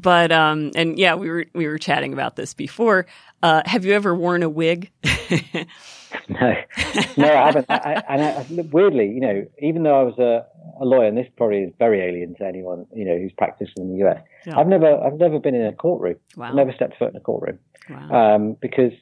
[0.00, 3.06] But um and yeah, we were we were chatting about this before.
[3.42, 4.90] Uh have you ever worn a wig?
[6.30, 6.52] No,
[7.16, 7.66] no, I haven't.
[7.68, 10.46] I, I, and I, weirdly, you know, even though I was a,
[10.82, 13.92] a lawyer, and this probably is very alien to anyone, you know, who's practiced in
[13.92, 14.22] the US.
[14.46, 14.58] Yeah.
[14.58, 16.16] I've never, I've never been in a courtroom.
[16.36, 16.48] Wow.
[16.48, 17.58] I've never stepped foot in a courtroom
[17.90, 18.34] wow.
[18.36, 18.92] um, because,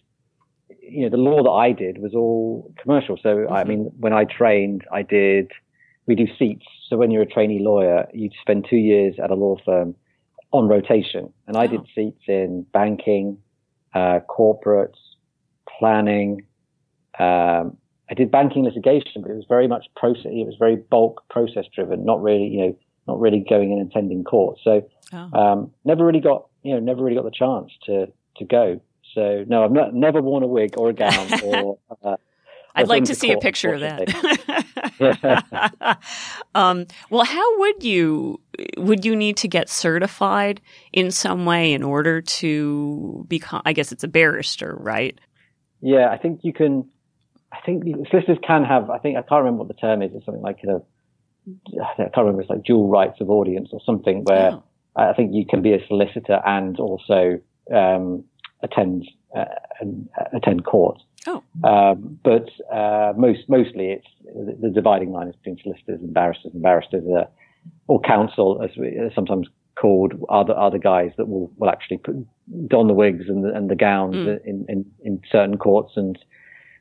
[0.82, 3.16] you know, the law that I did was all commercial.
[3.22, 3.68] So, I Mhm.
[3.68, 5.50] mean, when I trained, I did.
[6.06, 6.66] We do seats.
[6.88, 9.94] So when you're a trainee lawyer, you spend two years at a law firm
[10.56, 13.38] on rotation, and I did seats in banking,
[13.94, 14.98] uh, corporates,
[15.78, 16.42] planning.
[17.18, 17.76] Um,
[18.10, 20.26] I did banking litigation, but it was very much process.
[20.26, 23.90] It was very bulk process driven, not really, you know, not really going in and
[23.90, 24.58] attending court.
[24.62, 25.30] So Oh.
[25.40, 28.06] um, never really got, you know, never really got the chance to
[28.38, 28.80] to go.
[29.14, 31.78] So no, I've not never worn a wig or a gown or.
[32.02, 32.16] Uh,
[32.76, 34.62] I'd like to see a picture of that.
[36.54, 38.40] Um, well, how would you
[38.78, 40.62] would you need to get certified
[40.94, 43.60] in some way in order to become?
[43.66, 45.18] I guess it's a barrister, right?
[45.82, 46.88] Yeah, I think you can.
[47.52, 48.88] I think solicitors can have.
[48.88, 50.12] I think I can't remember what the term is.
[50.14, 50.80] It's something like a
[51.46, 54.62] I can't remember, it's like dual rights of audience or something where oh.
[54.96, 57.38] I think you can be a solicitor and also
[57.72, 58.24] um,
[58.62, 59.44] attend uh,
[60.32, 61.00] attend court.
[61.26, 61.42] Oh.
[61.64, 66.62] Um, but uh, most mostly it's the, dividing line is between solicitors and barristers, and
[66.62, 67.28] barristers are,
[67.88, 69.48] or counsel, as we are sometimes
[69.80, 72.14] called, are the, are the guys that will, will actually put,
[72.68, 74.40] don the wigs and the, and the gowns mm.
[74.44, 76.18] in, in, in certain courts and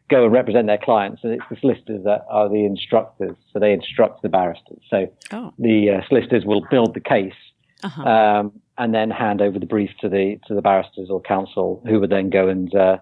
[0.10, 1.22] go and represent their clients.
[1.24, 4.80] And it's the solicitors that are the instructors, so they instruct the barristers.
[4.90, 5.54] So oh.
[5.60, 7.34] the uh, solicitors will build the case.
[7.84, 8.04] Uh-huh.
[8.04, 12.00] Um, and then hand over the brief to the to the barristers or counsel, who
[12.00, 12.98] would then go and uh,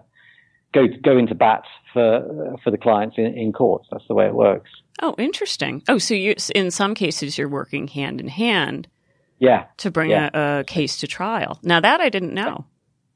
[0.74, 3.88] go go into bat for for the clients in, in courts.
[3.90, 4.70] That's the way it works.
[5.00, 5.82] Oh, interesting.
[5.88, 8.88] Oh, so you in some cases you're working hand in hand.
[9.38, 9.64] Yeah.
[9.78, 10.30] To bring yeah.
[10.32, 11.58] A, a, case to trial.
[11.62, 12.66] Now that I didn't know.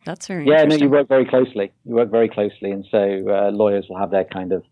[0.04, 0.64] That's very yeah.
[0.64, 1.72] No, you work very closely.
[1.84, 4.62] You work very closely, and so uh, lawyers will have their kind of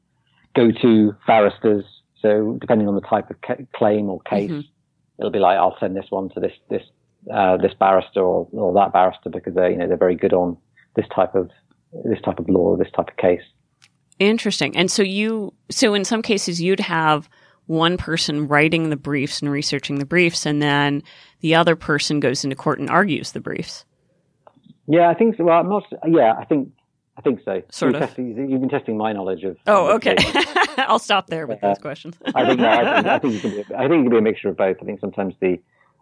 [0.54, 1.84] go-to barristers.
[2.22, 4.60] So depending on the type of ca- claim or case, mm-hmm.
[5.18, 6.82] it'll be like I'll send this one to this this
[7.32, 10.56] uh, this barrister or, or that barrister because they you know they're very good on
[10.94, 11.50] this type of
[12.04, 13.42] this type of law or this type of case.
[14.18, 14.76] Interesting.
[14.76, 17.28] And so you, so in some cases you'd have
[17.66, 21.02] one person writing the briefs and researching the briefs, and then
[21.40, 23.84] the other person goes into court and argues the briefs.
[24.86, 25.44] Yeah, I think so.
[25.44, 25.82] Well, I'm not.
[26.08, 26.70] Yeah, I think
[27.16, 27.62] I think so.
[27.70, 28.08] Sort you've of.
[28.08, 29.56] Testing, you've been testing my knowledge of.
[29.66, 30.16] Oh, okay.
[30.78, 32.16] I'll stop there with uh, those questions.
[32.34, 32.60] I think.
[32.60, 33.74] No, I think, I think, it can be.
[33.74, 34.76] I think it can be a mixture of both.
[34.80, 35.58] I think sometimes the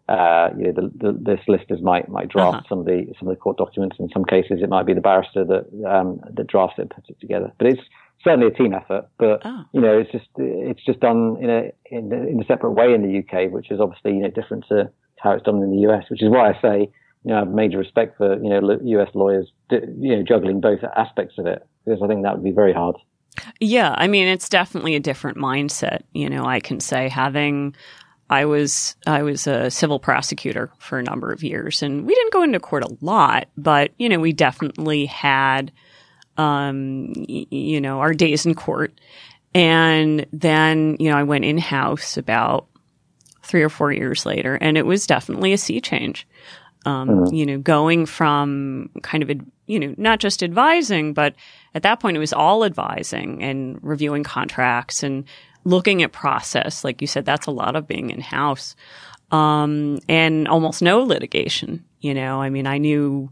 [0.08, 2.68] uh, you know, the, the, the, solicitors might might draft uh-huh.
[2.68, 3.96] some of the some of the court documents.
[3.98, 7.08] In some cases, it might be the barrister that um, that drafts it and puts
[7.08, 7.52] it together.
[7.56, 7.80] But it's
[8.22, 9.08] certainly a team effort.
[9.18, 9.64] But oh.
[9.72, 13.02] you know, it's just it's just done in a in, in a separate way in
[13.02, 14.90] the UK, which is obviously you know different to
[15.20, 16.04] how it's done in the US.
[16.10, 16.90] Which is why I say
[17.24, 20.80] you know I have major respect for you know US lawyers you know juggling both
[20.96, 22.96] aspects of it because I think that would be very hard.
[23.60, 26.02] Yeah, I mean, it's definitely a different mindset.
[26.12, 27.74] You know, I can say having
[28.30, 32.32] I was I was a civil prosecutor for a number of years, and we didn't
[32.32, 35.70] go into court a lot, but you know we definitely had,
[36.36, 38.98] um, y- you know, our days in court,
[39.54, 42.66] and then you know I went in house about
[43.42, 46.26] three or four years later, and it was definitely a sea change.
[46.86, 47.34] Um, mm-hmm.
[47.34, 49.30] You know, going from kind of
[49.66, 51.34] you know not just advising, but
[51.74, 55.24] at that point it was all advising and reviewing contracts and
[55.64, 58.76] looking at process, like you said, that's a lot of being in house.
[59.30, 61.84] Um, and almost no litigation.
[62.00, 63.30] You know, I mean, I knew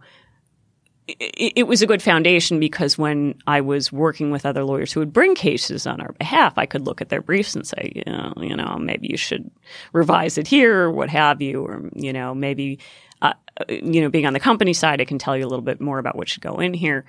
[1.07, 5.01] it, it, was a good foundation because when I was working with other lawyers who
[5.01, 8.05] would bring cases on our behalf, I could look at their briefs and say, you
[8.07, 9.51] know, you know, maybe you should
[9.92, 12.79] revise it here or what have you, or you know, maybe,
[13.21, 13.35] uh,
[13.68, 15.99] you know, being on the company side, I can tell you a little bit more
[15.99, 17.05] about what should go in here.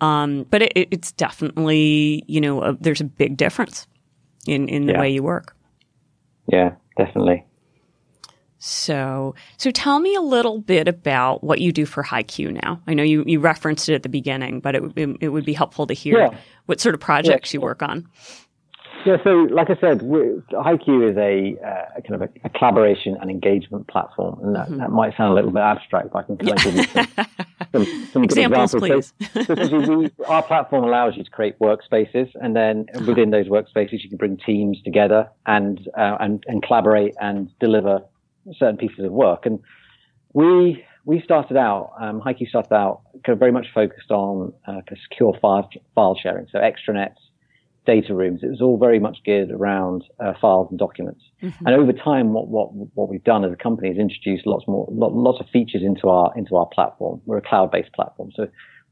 [0.00, 3.86] Um, but it, it's definitely, you know, a, there's a big difference
[4.46, 5.00] in, in the yeah.
[5.00, 5.56] way you work.
[6.46, 7.44] Yeah, definitely.
[8.58, 12.82] So, so tell me a little bit about what you do for HighQ now.
[12.88, 15.52] I know you, you referenced it at the beginning, but it, it, it would be
[15.52, 16.38] helpful to hear yeah.
[16.66, 17.58] what sort of projects yeah.
[17.58, 18.08] you work on.
[19.06, 23.30] Yeah, so like I said, HighQ is a uh, kind of a, a, collaboration and
[23.30, 24.78] engagement platform, and that, mm-hmm.
[24.78, 27.06] that, might sound a little bit abstract, but I can kind of give you some,
[27.72, 29.12] some, some examples, examples.
[29.12, 29.46] please.
[29.46, 34.08] So, we, our platform allows you to create workspaces, and then within those workspaces, you
[34.08, 38.00] can bring teams together and uh, and, and collaborate and deliver
[38.58, 39.46] certain pieces of work.
[39.46, 39.60] And
[40.32, 44.80] we we started out, um, HighQ started out kind of very much focused on uh,
[45.08, 47.16] secure file, file sharing, so extranets
[47.88, 48.40] data rooms.
[48.42, 51.22] It was all very much geared around uh, files and documents.
[51.42, 51.66] Mm-hmm.
[51.66, 54.86] And over time, what, what, what we've done as a company is introduced lots more,
[54.90, 57.22] lots of features into our, into our platform.
[57.24, 58.28] We're a cloud-based platform.
[58.36, 58.42] So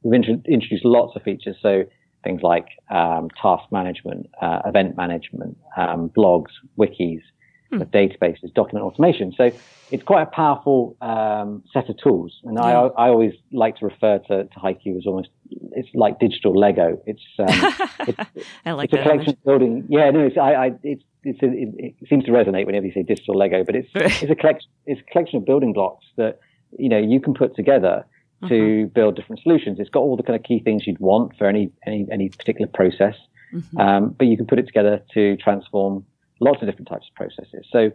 [0.03, 1.57] we've intro- introduced lots of features.
[1.61, 1.85] So
[2.25, 7.21] things like, um, task management, uh, event management, um, blogs, wikis,
[7.71, 7.83] hmm.
[8.01, 9.33] databases, document automation.
[9.37, 9.53] So
[9.93, 12.33] it's quite a powerful um, set of tools.
[12.45, 12.89] And yeah.
[12.97, 17.01] I, I always like to refer to, to HighQ as almost it's like digital Lego.
[17.07, 17.47] It's um,
[18.09, 19.87] it's, I like it's a collection of building.
[19.89, 22.93] Yeah, no, it's, I, I, it's, it's a, it, it, seems to resonate whenever you
[22.93, 26.41] say digital Lego, but it's it's a collection it's a collection of building blocks that
[26.79, 28.05] you know you can put together
[28.43, 28.89] to mm-hmm.
[28.89, 29.79] build different solutions.
[29.81, 32.71] It's got all the kind of key things you'd want for any any any particular
[32.73, 33.15] process,
[33.53, 33.79] mm-hmm.
[33.79, 36.05] um, but you can put it together to transform
[36.41, 37.67] lots of different types of processes.
[37.71, 37.93] So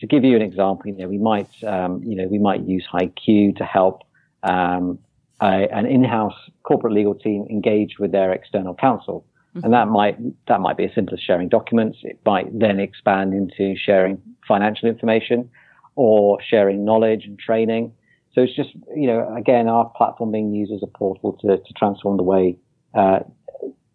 [0.00, 2.86] to give you an example, you know, we might, um, you know, we might use
[2.92, 4.02] HighQ to help
[4.42, 4.98] um,
[5.40, 9.64] a, an in-house corporate legal team engage with their external counsel, mm-hmm.
[9.64, 11.98] and that might that might be as simple as sharing documents.
[12.02, 15.50] It might then expand into sharing financial information
[15.94, 17.92] or sharing knowledge and training.
[18.34, 21.72] So it's just, you know, again, our platform being used as a portal to, to
[21.74, 22.58] transform the way
[22.94, 23.20] uh,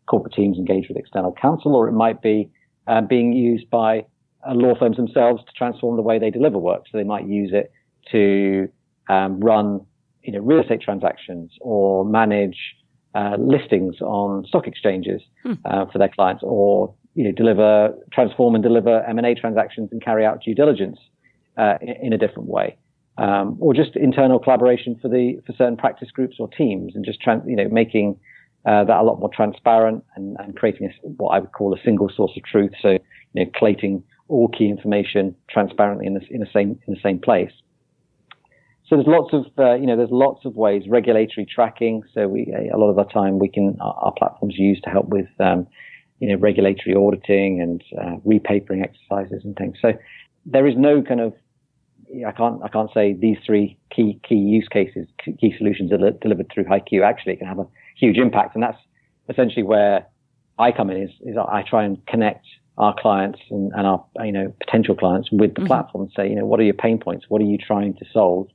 [0.08, 2.50] corporate teams engage with external counsel, or it might be
[2.88, 4.04] uh, being used by
[4.48, 6.86] uh, law firms themselves to transform the way they deliver work.
[6.92, 7.72] So they might use it
[8.12, 8.68] to
[9.10, 9.86] um, run,
[10.24, 12.58] you know, real estate transactions or manage
[13.16, 15.54] uh, listings on stock exchanges hmm.
[15.66, 20.26] uh, for their clients, or you know, deliver, transform and deliver M&A transactions and carry
[20.26, 20.98] out due diligence
[21.58, 22.78] uh, in, in, a different way.
[23.18, 27.20] Um, or just internal collaboration for the for certain practice groups or teams, and just
[27.20, 28.18] trans, you know making
[28.66, 31.82] uh, that a lot more transparent and, and creating a, what I would call a
[31.84, 32.72] single source of truth.
[32.82, 32.92] So,
[33.34, 37.20] you know, collating all key information transparently in the, in the same in the same
[37.20, 37.52] place.
[38.92, 42.04] So there's lots of uh, you know there's lots of ways regulatory tracking.
[42.14, 45.08] So we a lot of the time we can our, our platforms used to help
[45.08, 45.66] with um,
[46.20, 49.78] you know regulatory auditing and uh, repapering exercises and things.
[49.82, 49.94] So
[50.46, 51.34] there is no kind of
[52.28, 56.52] I can't I can't say these three key key use cases key solutions are delivered
[56.54, 57.02] through HighQ.
[57.02, 58.56] Actually, can have a huge impact.
[58.56, 58.78] And that's
[59.30, 60.06] essentially where
[60.60, 62.46] I come in is, is I try and connect
[62.78, 65.68] our clients and, and our, you know, potential clients with the mm-hmm.
[65.68, 67.26] platform and say, you know, what are your pain points?
[67.30, 68.48] What are you trying to solve?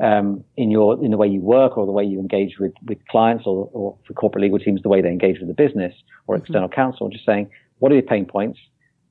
[0.00, 2.98] Um, in your in the way you work or the way you engage with with
[3.08, 5.94] clients or, or for corporate legal teams the way they engage with the business
[6.26, 6.42] or mm-hmm.
[6.42, 8.58] external counsel just saying what are your pain points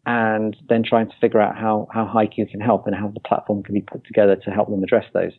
[0.05, 3.63] and then trying to figure out how how HighQ can help and how the platform
[3.63, 5.31] can be put together to help them address those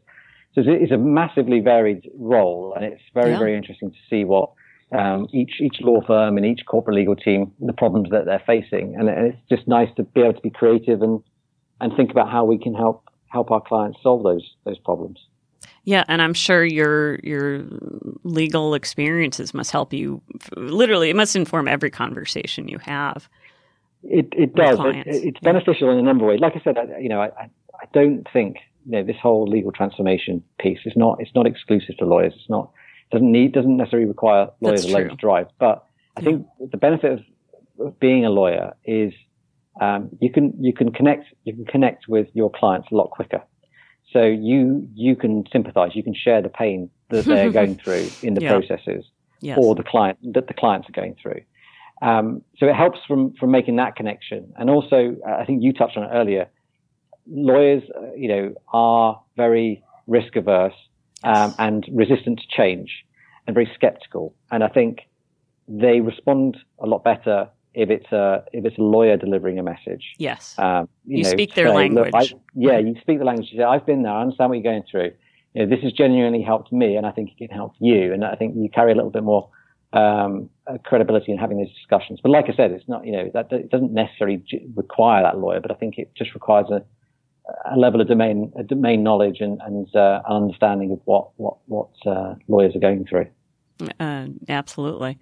[0.54, 3.38] so it's a massively varied role, and it's very, yeah.
[3.38, 4.50] very interesting to see what
[4.96, 8.94] um, each each law firm and each corporate legal team the problems that they're facing,
[8.96, 11.20] and it's just nice to be able to be creative and
[11.80, 13.02] and think about how we can help
[13.32, 15.18] help our clients solve those those problems.
[15.84, 17.64] Yeah, and I'm sure your your
[18.22, 20.22] legal experiences must help you.
[20.56, 23.28] Literally, it must inform every conversation you have.
[24.02, 24.78] It it does.
[24.80, 26.40] It, it's beneficial in a number of ways.
[26.40, 29.72] Like I said, I, you know, I I don't think you know, this whole legal
[29.72, 32.32] transformation piece is not it's not exclusive to lawyers.
[32.36, 32.70] It's not
[33.10, 35.46] doesn't need doesn't necessarily require lawyers alone to drive.
[35.58, 36.24] But I yeah.
[36.24, 37.20] think the benefit of,
[37.86, 39.12] of, being a lawyer is
[39.80, 43.42] um, you can you can connect you can connect with your clients a lot quicker.
[44.14, 48.32] So you you can sympathise, you can share the pain that they're going through in
[48.32, 48.52] the yeah.
[48.52, 49.04] processes,
[49.40, 49.58] yes.
[49.60, 51.42] or the client that the clients are going through.
[52.00, 55.74] Um, so it helps from from making that connection, and also uh, I think you
[55.74, 56.48] touched on it earlier
[57.26, 60.74] lawyers, uh, you know, are very risk averse
[61.22, 63.04] um, and resistant to change
[63.46, 64.34] and very skeptical.
[64.50, 65.08] And I think
[65.66, 70.14] they respond a lot better if it's a if it's a lawyer delivering a message.
[70.18, 70.54] Yes.
[70.58, 72.12] Um, you, you know, speak their say, language.
[72.14, 73.48] I, yeah, you speak the language.
[73.52, 74.12] You say, I've been there.
[74.12, 75.12] I understand what you're going through.
[75.54, 78.12] You know, this has genuinely helped me, and I think it can help you.
[78.12, 79.48] And I think you carry a little bit more
[79.92, 80.50] um,
[80.84, 82.20] credibility in having these discussions.
[82.22, 84.42] But like I said, it's not you know that it doesn't necessarily
[84.74, 86.84] require that lawyer, but I think it just requires a
[87.70, 91.56] a level of domain a domain knowledge and, and uh, an understanding of what what
[91.66, 93.26] what uh, lawyers are going through.
[94.00, 95.18] Uh, absolutely.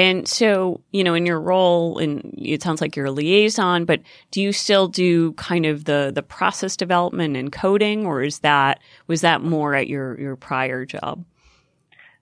[0.00, 4.00] And so, you know, in your role, and it sounds like you're a liaison, but
[4.30, 8.80] do you still do kind of the the process development and coding, or is that
[9.08, 11.22] was that more at your your prior job?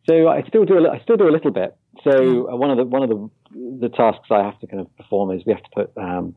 [0.08, 1.76] So I still do a, I still do a little bit.
[2.02, 3.30] So uh, one of the one of the
[3.80, 6.34] the tasks I have to kind of perform is we have to put um,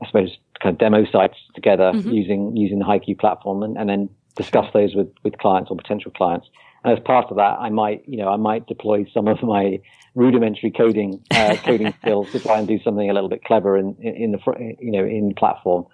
[0.00, 2.10] I suppose, kind of demo sites together mm-hmm.
[2.10, 6.12] using using the HighQ platform, and, and then discuss those with with clients or potential
[6.12, 6.46] clients.
[6.84, 9.80] And as part of that, I might, you know, I might deploy some of my
[10.14, 13.94] rudimentary coding uh, coding skills to try and do something a little bit clever in
[13.96, 14.38] in, the
[14.80, 15.86] you know in platform.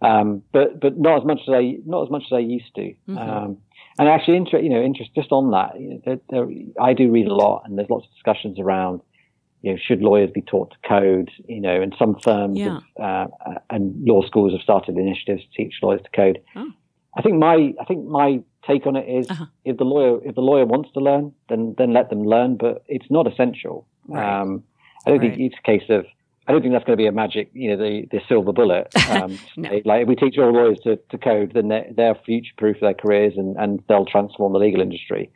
[0.00, 2.94] Um, but but not as much as I not as much as I used to.
[3.08, 3.18] Mm-hmm.
[3.18, 3.58] Um,
[3.98, 6.00] and actually, inter- you know, interest just on that, you
[6.30, 6.50] know,
[6.80, 9.00] I do read a lot, and there's lots of discussions around
[9.62, 11.30] you know, should lawyers be taught to code?
[11.46, 12.80] You know, and some firms yeah.
[12.98, 16.40] have, uh, and law schools have started initiatives to teach lawyers to code.
[16.56, 16.70] Oh.
[17.16, 19.46] I think my I think my take on it is uh-huh.
[19.64, 22.84] if the lawyer if the lawyer wants to learn, then then let them learn, but
[22.86, 23.86] it's not essential.
[24.06, 24.40] Right.
[24.40, 24.64] Um,
[25.06, 25.30] I don't right.
[25.30, 26.04] think it's a case of
[26.46, 28.88] I don't think that's going to be a magic, you know, the, the silver bullet.
[29.08, 29.70] Um, no.
[29.86, 32.92] Like if we teach all lawyers to, to code, then they're, they're future proof their
[32.92, 35.30] careers and, and they'll transform the legal industry.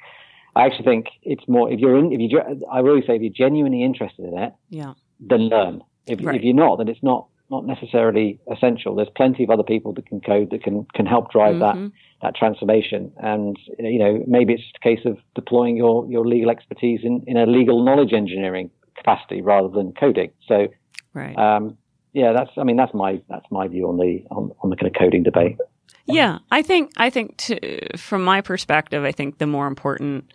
[0.54, 3.32] I actually think it's more if you're in if you I really say if you're
[3.32, 5.82] genuinely interested in it, yeah, then learn.
[6.06, 6.36] If right.
[6.36, 8.96] if you're not, then it's not not necessarily essential.
[8.96, 11.84] There's plenty of other people that can code that can can help drive mm-hmm.
[11.84, 11.92] that
[12.22, 13.12] that transformation.
[13.18, 17.22] And you know maybe it's just a case of deploying your your legal expertise in
[17.28, 20.32] in a legal knowledge engineering capacity rather than coding.
[20.48, 20.68] So,
[21.14, 21.36] right.
[21.36, 21.76] Um,
[22.12, 24.88] yeah, that's I mean that's my that's my view on the on, on the kind
[24.88, 25.58] of coding debate.
[26.06, 30.32] Yeah, I think I think to, from my perspective, I think the more important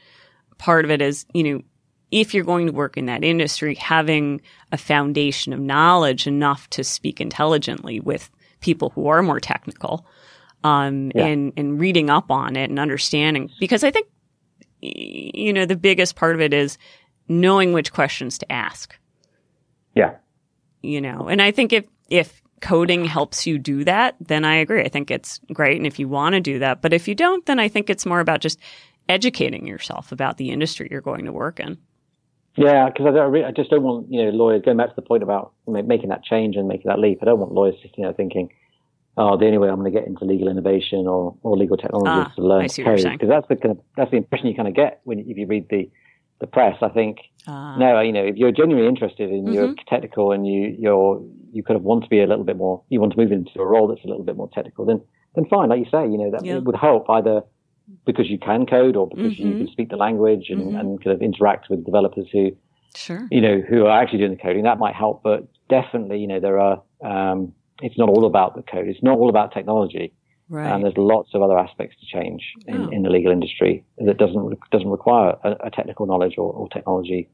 [0.57, 1.61] part of it is, you know,
[2.12, 4.41] if you're going to work in that industry, having
[4.72, 8.30] a foundation of knowledge enough to speak intelligently with
[8.62, 10.05] people who are more technical,
[10.64, 11.26] um, yeah.
[11.26, 14.08] and and reading up on it and understanding because I think
[14.82, 16.78] you know the biggest part of it is
[17.28, 18.97] knowing which questions to ask.
[19.95, 20.16] Yeah.
[20.82, 24.82] You know, and I think if if coding helps you do that, then I agree.
[24.82, 25.78] I think it's great.
[25.78, 28.05] And if you want to do that, but if you don't, then I think it's
[28.05, 28.60] more about just
[29.10, 31.78] educating yourself about the industry you're going to work in.
[32.58, 35.22] Yeah, because I, I, just don't want you know lawyers going back to the point
[35.22, 37.20] about making that change and making that leap.
[37.22, 38.49] I don't want lawyers sitting there thinking,
[39.16, 42.10] "Oh, the only way I'm going to get into legal innovation or, or legal technology
[42.10, 44.68] ah, is to learn code." Because that's the kind of, that's the impression you kind
[44.68, 45.89] of get when if you read the
[46.39, 46.78] the press.
[46.82, 49.53] I think uh, no, you know, if you're genuinely interested and mm-hmm.
[49.53, 52.84] you're technical and you you're you kind of want to be a little bit more,
[52.89, 54.99] you want to move into a role that's a little bit more technical, then
[55.36, 57.43] then fine, like you say, you know, that would help either
[58.06, 59.48] because you can code or because mm-hmm.
[59.48, 60.78] you can speak the language and, mm-hmm.
[60.78, 62.52] and kind of interact with developers who,
[62.96, 64.64] sure, you know, who are actually doing the coding.
[64.64, 66.82] That might help, but definitely, you know, there are.
[67.04, 68.88] Um, it's not all about the code.
[68.88, 70.12] It's not all about technology.
[70.50, 70.72] Right.
[70.72, 72.90] And there's lots of other aspects to change in, oh.
[72.90, 77.30] in the legal industry that doesn't doesn't require a, a technical knowledge or, or technology.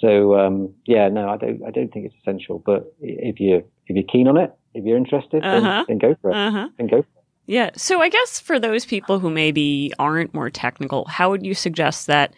[0.00, 2.60] So um, yeah, no, I don't I don't think it's essential.
[2.64, 5.60] But if you if you're keen on it, if you're interested, uh-huh.
[5.60, 6.36] then, then, go for it.
[6.36, 6.68] Uh-huh.
[6.76, 7.02] Then go.
[7.02, 7.17] For it.
[7.48, 7.70] Yeah.
[7.76, 12.06] So I guess for those people who maybe aren't more technical, how would you suggest
[12.06, 12.34] that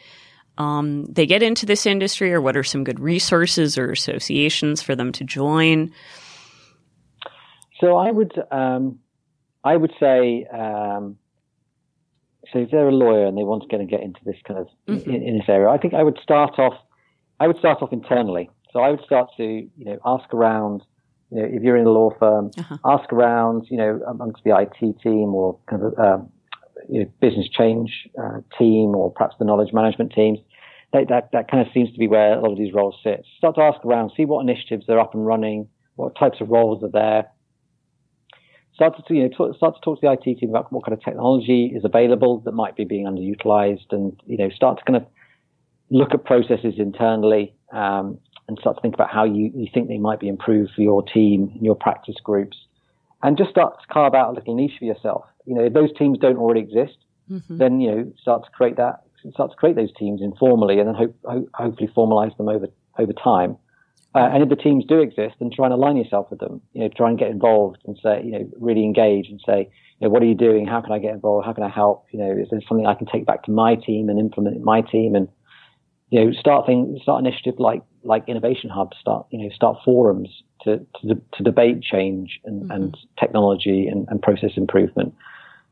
[0.56, 4.94] um, they get into this industry, or what are some good resources or associations for
[4.94, 5.92] them to join?
[7.80, 9.00] So I would um,
[9.64, 11.16] I would say, um,
[12.52, 14.60] so if they're a lawyer and they want to get and get into this kind
[14.60, 15.10] of mm-hmm.
[15.10, 16.74] in, in, this area, I think I would start off.
[17.40, 18.48] I would start off internally.
[18.72, 20.82] So I would start to you know ask around.
[21.30, 22.78] You know, if you're in a law firm, uh-huh.
[22.84, 23.66] ask around.
[23.70, 26.28] You know, amongst the IT team or kind of um,
[26.88, 30.38] you know, business change uh, team or perhaps the knowledge management teams.
[30.92, 33.24] That, that that kind of seems to be where a lot of these roles sit.
[33.38, 36.82] Start to ask around, see what initiatives are up and running, what types of roles
[36.82, 37.26] are there
[38.80, 40.96] start to you know talk, start to talk to the IT team about what kind
[40.96, 44.96] of technology is available that might be being underutilized, and you know start to kind
[44.96, 45.06] of
[45.90, 48.18] look at processes internally um,
[48.50, 51.02] and start to think about how you, you think they might be improved for your
[51.02, 52.56] team, your practice groups,
[53.22, 55.24] and just start to carve out a little niche for yourself.
[55.46, 56.98] You know, if those teams don't already exist,
[57.30, 57.56] mm-hmm.
[57.56, 60.96] then you know start to create that, start to create those teams informally, and then
[60.96, 62.66] hope, hope, hopefully formalize them over
[62.98, 63.56] over time.
[64.12, 66.60] Uh, and if the teams do exist, then try and align yourself with them.
[66.72, 69.70] You know, try and get involved and say, you know, really engage and say,
[70.00, 70.66] you know, what are you doing?
[70.66, 71.46] How can I get involved?
[71.46, 72.06] How can I help?
[72.10, 74.64] You know, is there something I can take back to my team and implement in
[74.64, 75.14] my team?
[75.14, 75.28] And
[76.10, 78.96] you know, start things, start initiative like like innovation hubs.
[79.00, 80.28] Start you know, start forums
[80.62, 82.70] to to, to debate change and, mm-hmm.
[82.70, 85.14] and technology and, and process improvement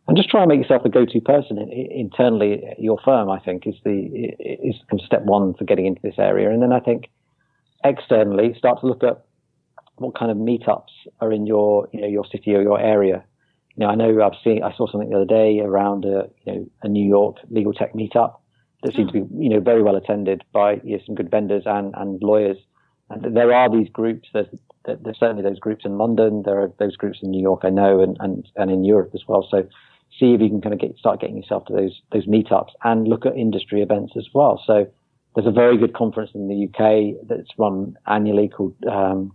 [0.09, 3.29] and just try and make yourself a go-to person internally at your firm.
[3.29, 4.09] I think is the
[4.41, 7.11] is step one for getting into this area, and then I think
[7.85, 9.25] externally, start to look at
[9.97, 13.25] what kind of meetups are in your, you know, your city or your area.
[13.77, 16.53] You know, I know I've seen, I saw something the other day around a, you
[16.53, 18.37] know, a New York legal tech meetup
[18.83, 21.65] that seemed to be, you know, very well attended by you know, some good vendors
[21.67, 22.59] and, and lawyers.
[23.11, 24.29] And there are these groups.
[24.33, 24.47] There's,
[24.85, 26.43] there's certainly those groups in London.
[26.45, 29.23] There are those groups in New York, I know, and, and, and in Europe as
[29.27, 29.47] well.
[29.51, 29.67] So
[30.19, 33.09] see if you can kind of get, start getting yourself to those, those meetups and
[33.09, 34.63] look at industry events as well.
[34.67, 34.87] So
[35.35, 39.33] there's a very good conference in the UK that's run annually called um,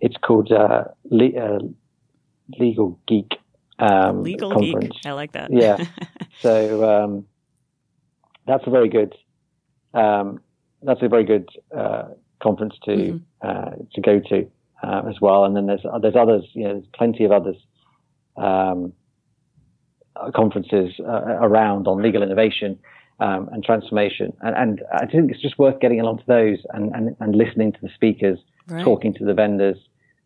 [0.00, 1.58] it's called uh, Le- uh,
[2.58, 3.34] Legal Geek.
[3.78, 4.94] Um, Legal conference.
[4.94, 5.06] Geek.
[5.06, 5.50] I like that.
[5.52, 5.84] yeah.
[6.40, 7.26] So um,
[8.50, 9.14] that's a very good.
[9.94, 10.40] Um,
[10.82, 12.08] that's a very good uh,
[12.42, 13.16] conference to mm-hmm.
[13.42, 14.46] Uh, to go to
[14.82, 15.44] uh, as well.
[15.44, 16.44] And then there's there's others.
[16.52, 17.56] You know, there's plenty of others
[18.36, 18.92] um,
[20.34, 22.78] conferences uh, around on legal innovation
[23.20, 24.32] um, and transformation.
[24.40, 27.72] And, and, I think it's just worth getting along to those and, and, and listening
[27.72, 28.82] to the speakers, right.
[28.82, 29.76] talking to the vendors,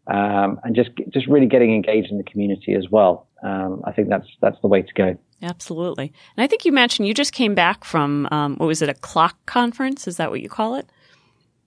[0.06, 3.28] um, and just just really getting engaged in the community as well.
[3.42, 5.16] Um, I think that's that's the way to go.
[5.42, 6.12] Absolutely.
[6.36, 8.94] And I think you mentioned you just came back from um, what was it a
[8.94, 10.08] clock conference?
[10.08, 10.88] Is that what you call it?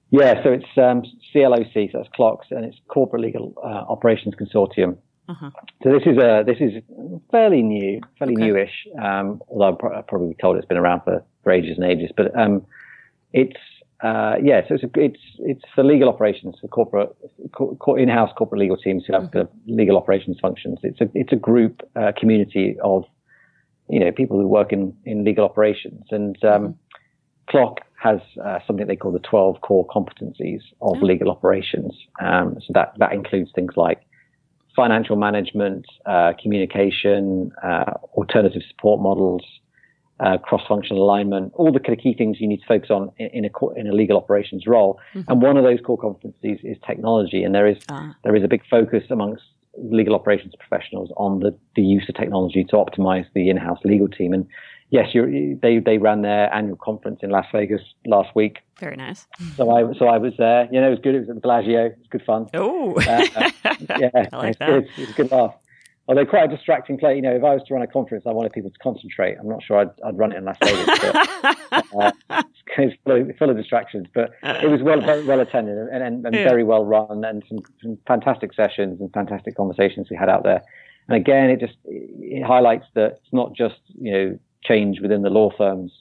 [0.10, 4.98] Yeah, so it's um, CLOC, so that's clocks, and it's Corporate Legal uh, Operations Consortium.
[5.28, 5.52] Uh-huh.
[5.84, 6.82] So this is a this is
[7.30, 8.46] fairly new, fairly okay.
[8.46, 8.88] newish.
[9.02, 12.66] Um, although I'm probably told it's been around for, for ages and ages, but um,
[13.34, 13.60] it's
[14.04, 14.62] uh, yeah.
[14.68, 17.16] So it's a, it's it's for legal operations for corporate
[17.54, 19.76] co- in-house corporate legal teams who have mm-hmm.
[19.76, 20.80] legal operations functions.
[20.84, 23.06] It's a it's a group uh, community of
[23.90, 26.76] you know people who work in in legal operations, and um,
[27.54, 27.84] mm-hmm.
[28.00, 31.00] Has uh, something they call the 12 core competencies of oh.
[31.02, 31.92] legal operations.
[32.22, 34.02] Um, so that that includes things like
[34.76, 39.44] financial management, uh, communication, uh, alternative support models,
[40.20, 43.28] uh, cross-functional alignment, all the kind of key things you need to focus on in,
[43.28, 45.00] in, a, in a, legal operations role.
[45.14, 45.32] Mm-hmm.
[45.32, 47.44] And one of those core competencies is technology.
[47.44, 48.16] And there is, ah.
[48.24, 49.44] there is a big focus amongst
[49.78, 54.34] legal operations professionals on the, the use of technology to optimize the in-house legal team.
[54.34, 54.48] And
[54.90, 58.60] yes, they they ran their annual conference in Las Vegas last week.
[58.80, 59.28] Very nice.
[59.56, 60.68] So I so I was there.
[60.72, 61.16] You know, it was good.
[61.16, 61.86] It was at the Bellagio.
[61.88, 62.48] It was good fun.
[62.54, 63.02] Oh, uh,
[64.00, 64.70] yeah, I like that.
[64.70, 65.56] It was good laugh.
[66.08, 67.18] Although quite a distracting place.
[67.18, 69.36] You know, if I was to run a conference, I wanted people to concentrate.
[69.38, 71.00] I'm not sure I'd, I'd run it in Las Vegas.
[71.02, 72.12] But, uh,
[72.78, 76.26] it's full of, full of, distractions, but it was well very well attended and, and,
[76.26, 76.48] and yeah.
[76.48, 80.62] very well run, and some, some fantastic sessions and fantastic conversations we had out there.
[81.10, 85.30] And again, it just it highlights that it's not just you know change within the
[85.30, 85.92] law firms.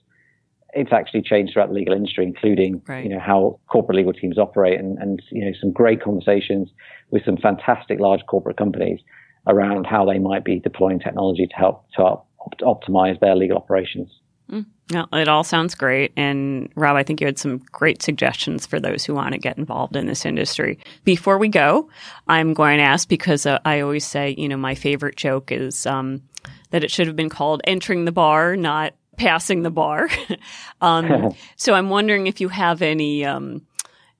[0.73, 3.03] It's actually changed throughout the legal industry, including right.
[3.03, 6.71] you know how corporate legal teams operate, and, and you know some great conversations
[7.11, 9.01] with some fantastic large corporate companies
[9.47, 12.29] around how they might be deploying technology to help to op-
[12.61, 14.11] optimize their legal operations.
[14.51, 14.67] Mm.
[14.89, 16.13] Yeah, it all sounds great.
[16.17, 19.59] And Rob, I think you had some great suggestions for those who want to get
[19.59, 20.79] involved in this industry.
[21.03, 21.91] Before we go,
[22.29, 25.87] I'm going to ask because uh, I always say, you know, my favorite joke is
[25.87, 26.23] um,
[26.71, 30.09] that it should have been called entering the bar, not passing the bar.
[30.81, 33.67] um, so I'm wondering if you have any um,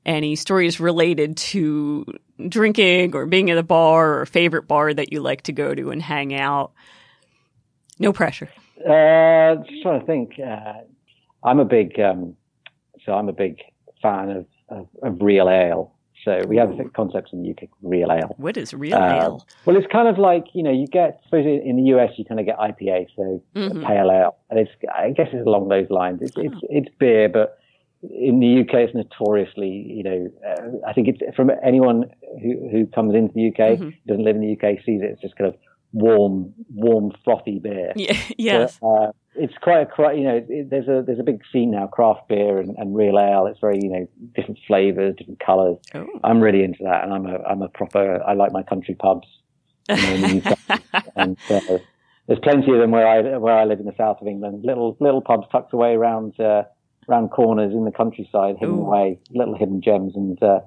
[0.05, 2.07] any stories related to
[2.49, 5.75] drinking or being at a bar or a favorite bar that you like to go
[5.75, 6.73] to and hang out.
[7.99, 8.51] No pressure.
[8.79, 10.33] Uh, just trying to think.
[10.39, 10.75] Uh,
[11.43, 12.37] I'm a big, um,
[13.05, 13.59] so I'm a big
[14.03, 15.93] fan of, of, of real ale.
[16.25, 18.35] So we have concepts in the UK real ale.
[18.37, 19.47] What is real uh, ale?
[19.65, 21.21] Well, it's kind of like you know you get.
[21.25, 23.85] Suppose in the US you kind of get IPA, so mm-hmm.
[23.87, 26.23] pale ale, and it's I guess it's along those lines.
[26.23, 26.43] It's oh.
[26.43, 27.59] it's it's beer, but
[28.11, 32.05] in the UK it's notoriously you know uh, I think it's from anyone
[32.43, 33.91] who who comes into the UK mm-hmm.
[34.07, 35.11] doesn't live in the UK sees it.
[35.13, 35.57] It's just kind of
[35.93, 37.93] warm, warm, frothy beer.
[37.97, 38.79] Yeah, yes.
[38.81, 41.87] But, uh, it's quite a you know it, there's a there's a big scene now
[41.87, 43.47] craft beer and, and real ale.
[43.47, 45.79] It's very you know different flavors, different colours.
[45.95, 46.07] Oh.
[46.25, 48.23] I'm really into that, and I'm a I'm a proper.
[48.23, 49.29] I like my country pubs.
[49.89, 50.55] You know,
[51.17, 51.79] and uh,
[52.27, 54.65] there's plenty of them where I where I live in the south of England.
[54.65, 56.63] Little little pubs tucked away around uh,
[57.09, 58.87] around corners in the countryside, hidden Ooh.
[58.87, 60.15] away, little hidden gems.
[60.15, 60.61] And uh,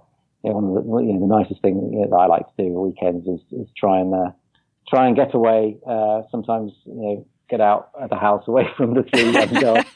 [0.44, 2.48] you know, one of the you know the nicest thing you know, that I like
[2.48, 4.32] to do on weekends is, is try and uh,
[4.88, 5.78] try and get away.
[5.88, 9.76] Uh, sometimes you know get out of the house away from the three young go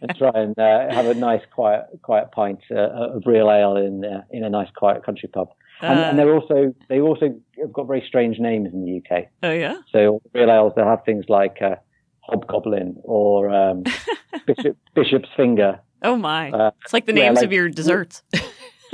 [0.00, 4.04] and try and uh, have a nice quiet quiet pint uh, of real ale in
[4.04, 5.48] uh, in a nice quiet country pub.
[5.80, 9.26] And, and, they're also they also have got very strange names in the UK.
[9.42, 9.78] Oh yeah.
[9.90, 11.76] So real ales they have things like uh,
[12.22, 13.84] hobgoblin or um,
[14.46, 15.80] bishop, bishop's finger.
[16.02, 16.50] Oh my!
[16.50, 18.22] Uh, it's like the names yeah, like, of your desserts.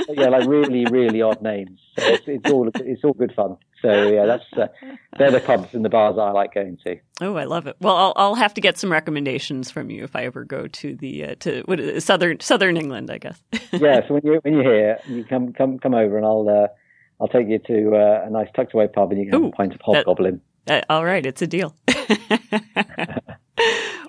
[0.09, 1.81] yeah, like really, really odd names.
[1.99, 3.57] So it's, it's, all it's all good fun.
[3.83, 4.67] So yeah, that's uh,
[5.19, 6.99] they're the pubs and the bars I like going to.
[7.21, 7.77] Oh, I love it.
[7.81, 10.97] Well, I'll, I'll have to get some recommendations from you if I ever go to
[10.97, 13.41] the uh, to what is it, southern Southern England, I guess.
[13.73, 16.69] yeah, so when you when you're here, you come come come over and I'll uh,
[17.21, 19.53] I'll take you to uh, a nice tucked away pub and you can Ooh, have
[19.53, 20.41] a pint of hobgoblin.
[20.67, 21.75] That, all right, it's a deal.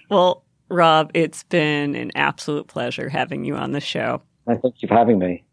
[0.10, 4.22] Well, Rob, it's been an absolute pleasure having you on the show.
[4.47, 5.43] I thank you for having me.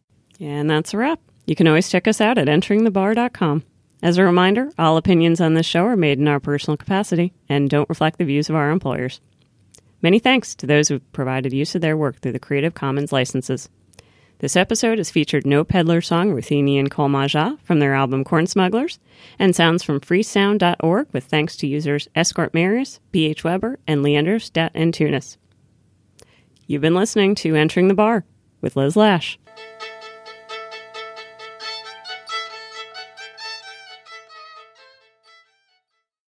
[0.41, 1.21] And that's a wrap.
[1.47, 3.63] You can always check us out at enteringthebar.com.
[4.03, 7.71] As a reminder, all opinions on this show are made in our personal capacity and
[7.71, 9.21] don't reflect the views of our employers.
[10.03, 13.69] Many thanks to those who've provided use of their work through the Creative Commons licenses.
[14.39, 18.99] This episode has featured No Peddler Song Ruthenian Kolmaja from their album Corn Smugglers,
[19.39, 24.73] and sounds from freesound.org with thanks to users Escort Marius, BH Weber, and Leander Stat
[24.75, 25.39] and Tunis.
[26.67, 28.27] You've been listening to Entering the Bar
[28.61, 29.39] with Liz Lash.